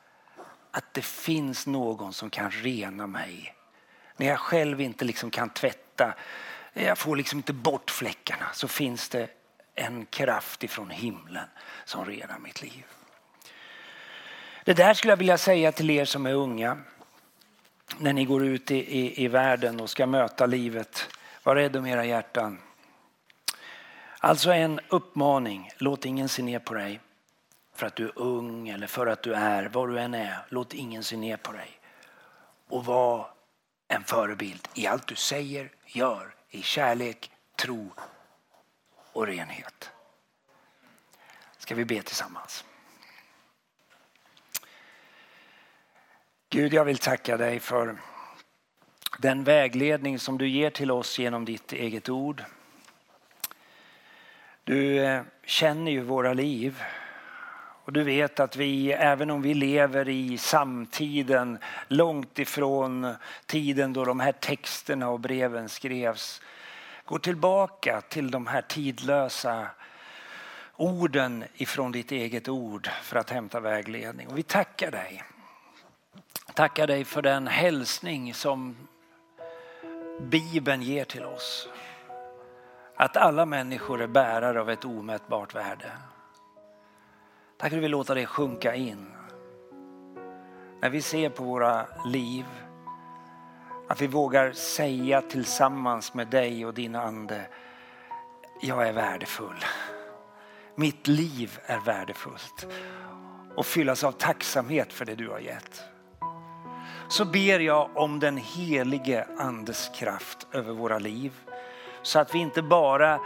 att 0.75 0.93
det 0.93 1.05
finns 1.05 1.67
någon 1.67 2.13
som 2.13 2.29
kan 2.29 2.51
rena 2.51 3.07
mig. 3.07 3.55
När 4.17 4.27
jag 4.27 4.39
själv 4.39 4.81
inte 4.81 5.05
liksom 5.05 5.29
kan 5.31 5.49
tvätta, 5.49 6.13
jag 6.73 6.97
får 6.97 7.15
liksom 7.15 7.39
inte 7.39 7.53
bort 7.53 7.91
fläckarna, 7.91 8.45
så 8.53 8.67
finns 8.67 9.09
det 9.09 9.29
en 9.75 10.05
kraft 10.05 10.63
ifrån 10.63 10.89
himlen 10.89 11.47
som 11.85 12.05
renar 12.05 12.39
mitt 12.39 12.61
liv. 12.61 12.85
Det 14.63 14.73
där 14.73 14.93
skulle 14.93 15.11
jag 15.11 15.17
vilja 15.17 15.37
säga 15.37 15.71
till 15.71 15.89
er 15.89 16.05
som 16.05 16.25
är 16.25 16.33
unga. 16.33 16.77
När 17.97 18.13
ni 18.13 18.25
går 18.25 18.45
ut 18.45 18.71
i, 18.71 18.75
i, 18.75 19.23
i 19.23 19.27
världen 19.27 19.79
och 19.79 19.89
ska 19.89 20.05
möta 20.05 20.45
livet. 20.45 21.09
Var 21.43 21.55
rädd 21.55 21.75
om 21.75 21.85
era 21.85 22.05
hjärtan. 22.05 22.59
Alltså 24.19 24.51
en 24.51 24.79
uppmaning, 24.89 25.71
låt 25.77 26.05
ingen 26.05 26.29
se 26.29 26.43
ner 26.43 26.59
på 26.59 26.73
dig. 26.73 26.99
För 27.75 27.87
att 27.87 27.95
du 27.95 28.05
är 28.05 28.19
ung 28.19 28.69
eller 28.69 28.87
för 28.87 29.07
att 29.07 29.23
du 29.23 29.33
är 29.33 29.69
vad 29.69 29.89
du 29.89 29.99
än 29.99 30.13
är. 30.13 30.45
Låt 30.49 30.73
ingen 30.73 31.03
se 31.03 31.17
ner 31.17 31.37
på 31.37 31.51
dig. 31.51 31.79
Och 32.67 32.85
var 32.85 33.33
en 33.87 34.03
förebild 34.03 34.67
i 34.73 34.87
allt 34.87 35.07
du 35.07 35.15
säger, 35.15 35.71
gör, 35.85 36.35
i 36.49 36.61
kärlek, 36.61 37.31
tro 37.55 37.91
och 39.13 39.27
renhet. 39.27 39.91
Ska 41.57 41.75
vi 41.75 41.85
be 41.85 42.01
tillsammans. 42.01 42.65
Gud, 46.49 46.73
jag 46.73 46.85
vill 46.85 46.97
tacka 46.97 47.37
dig 47.37 47.59
för 47.59 47.97
den 49.19 49.43
vägledning 49.43 50.19
som 50.19 50.37
du 50.37 50.47
ger 50.47 50.69
till 50.69 50.91
oss 50.91 51.19
genom 51.19 51.45
ditt 51.45 51.73
eget 51.73 52.09
ord. 52.09 52.43
Du 54.63 55.05
eh, 55.05 55.23
känner 55.43 55.91
ju 55.91 56.01
våra 56.01 56.33
liv 56.33 56.83
och 57.85 57.93
du 57.93 58.03
vet 58.03 58.39
att 58.39 58.55
vi, 58.55 58.91
även 58.91 59.29
om 59.29 59.41
vi 59.41 59.53
lever 59.53 60.09
i 60.09 60.37
samtiden, 60.37 61.57
långt 61.87 62.39
ifrån 62.39 63.15
tiden 63.45 63.93
då 63.93 64.05
de 64.05 64.19
här 64.19 64.31
texterna 64.31 65.09
och 65.09 65.19
breven 65.19 65.69
skrevs, 65.69 66.41
går 67.05 67.19
tillbaka 67.19 68.01
till 68.01 68.31
de 68.31 68.47
här 68.47 68.61
tidlösa 68.61 69.67
orden 70.75 71.43
ifrån 71.53 71.91
ditt 71.91 72.11
eget 72.11 72.47
ord 72.47 72.89
för 73.01 73.19
att 73.19 73.29
hämta 73.29 73.59
vägledning. 73.59 74.27
Och 74.27 74.37
vi 74.37 74.43
tackar 74.43 74.91
dig. 74.91 75.23
Tackar 76.53 76.87
dig 76.87 77.05
för 77.05 77.21
den 77.21 77.47
hälsning 77.47 78.33
som 78.33 78.75
Bibeln 80.21 80.81
ger 80.81 81.05
till 81.05 81.25
oss. 81.25 81.69
Att 82.95 83.17
alla 83.17 83.45
människor 83.45 84.01
är 84.01 84.07
bärare 84.07 84.61
av 84.61 84.69
ett 84.69 84.85
omätbart 84.85 85.55
värde. 85.55 85.91
Tack 87.57 87.73
att 87.73 87.81
du 87.81 87.87
låta 87.87 88.13
det 88.13 88.25
sjunka 88.25 88.75
in. 88.75 89.11
När 90.81 90.89
vi 90.89 91.01
ser 91.01 91.29
på 91.29 91.43
våra 91.43 91.85
liv, 92.05 92.45
att 93.87 94.01
vi 94.01 94.07
vågar 94.07 94.51
säga 94.51 95.21
tillsammans 95.21 96.13
med 96.13 96.27
dig 96.27 96.65
och 96.65 96.73
din 96.73 96.95
ande, 96.95 97.47
jag 98.61 98.87
är 98.87 98.93
värdefull. 98.93 99.65
Mitt 100.75 101.07
liv 101.07 101.59
är 101.65 101.79
värdefullt 101.79 102.67
och 103.55 103.65
fyllas 103.65 104.03
av 104.03 104.11
tacksamhet 104.11 104.93
för 104.93 105.05
det 105.05 105.15
du 105.15 105.29
har 105.29 105.39
gett. 105.39 105.83
Så 107.09 107.25
ber 107.25 107.59
jag 107.59 107.97
om 107.97 108.19
den 108.19 108.37
helige 108.37 109.27
andes 109.37 109.89
kraft 109.95 110.47
över 110.51 110.73
våra 110.73 110.99
liv 110.99 111.33
så 112.01 112.19
att 112.19 112.35
vi 112.35 112.39
inte 112.39 112.61
bara 112.61 113.19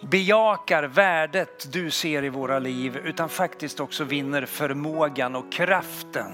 bejakar 0.00 0.82
värdet 0.82 1.72
du 1.72 1.90
ser 1.90 2.24
i 2.24 2.28
våra 2.28 2.58
liv 2.58 2.96
utan 2.96 3.28
faktiskt 3.28 3.80
också 3.80 4.04
vinner 4.04 4.46
förmågan 4.46 5.36
och 5.36 5.52
kraften 5.52 6.32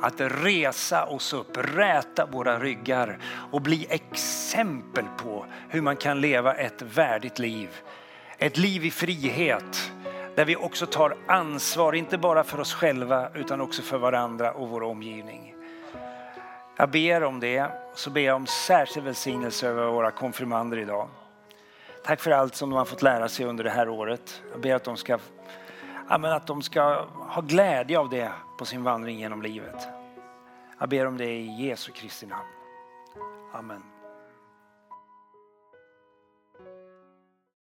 att 0.00 0.20
resa 0.20 1.06
oss 1.06 1.32
upp, 1.32 1.56
räta 1.56 2.26
våra 2.26 2.58
ryggar 2.58 3.18
och 3.50 3.62
bli 3.62 3.86
exempel 3.90 5.04
på 5.16 5.46
hur 5.68 5.80
man 5.80 5.96
kan 5.96 6.20
leva 6.20 6.54
ett 6.54 6.82
värdigt 6.82 7.38
liv. 7.38 7.68
Ett 8.38 8.56
liv 8.56 8.84
i 8.84 8.90
frihet 8.90 9.92
där 10.34 10.44
vi 10.44 10.56
också 10.56 10.86
tar 10.86 11.16
ansvar, 11.26 11.92
inte 11.92 12.18
bara 12.18 12.44
för 12.44 12.60
oss 12.60 12.74
själva 12.74 13.28
utan 13.34 13.60
också 13.60 13.82
för 13.82 13.98
varandra 13.98 14.52
och 14.52 14.68
vår 14.68 14.82
omgivning. 14.82 15.54
Jag 16.76 16.90
ber 16.90 17.22
om 17.22 17.40
det, 17.40 17.70
så 17.94 18.10
ber 18.10 18.20
jag 18.20 18.36
om 18.36 18.46
särskild 18.46 19.06
välsignelse 19.06 19.68
över 19.68 19.86
våra 19.86 20.10
konfirmander 20.10 20.78
idag. 20.78 21.08
Tack 22.06 22.20
för 22.20 22.30
allt 22.30 22.54
som 22.54 22.70
de 22.70 22.76
har 22.76 22.84
fått 22.84 23.02
lära 23.02 23.28
sig 23.28 23.46
under 23.46 23.64
det 23.64 23.70
här 23.70 23.88
året. 23.88 24.42
Jag 24.52 24.60
ber 24.60 24.74
att 24.74 24.84
de 24.84 24.96
ska, 24.96 25.18
att 26.08 26.46
de 26.46 26.62
ska 26.62 27.06
ha 27.18 27.42
glädje 27.42 27.98
av 27.98 28.10
det 28.10 28.32
på 28.58 28.64
sin 28.64 28.82
vandring 28.82 29.18
genom 29.18 29.42
livet. 29.42 29.88
Jag 30.78 30.88
ber 30.88 31.06
om 31.06 31.16
det 31.16 31.30
i 31.30 31.66
Jesu 31.66 31.92
Kristi 31.92 32.26
namn. 32.26 32.48
Amen. 33.52 33.82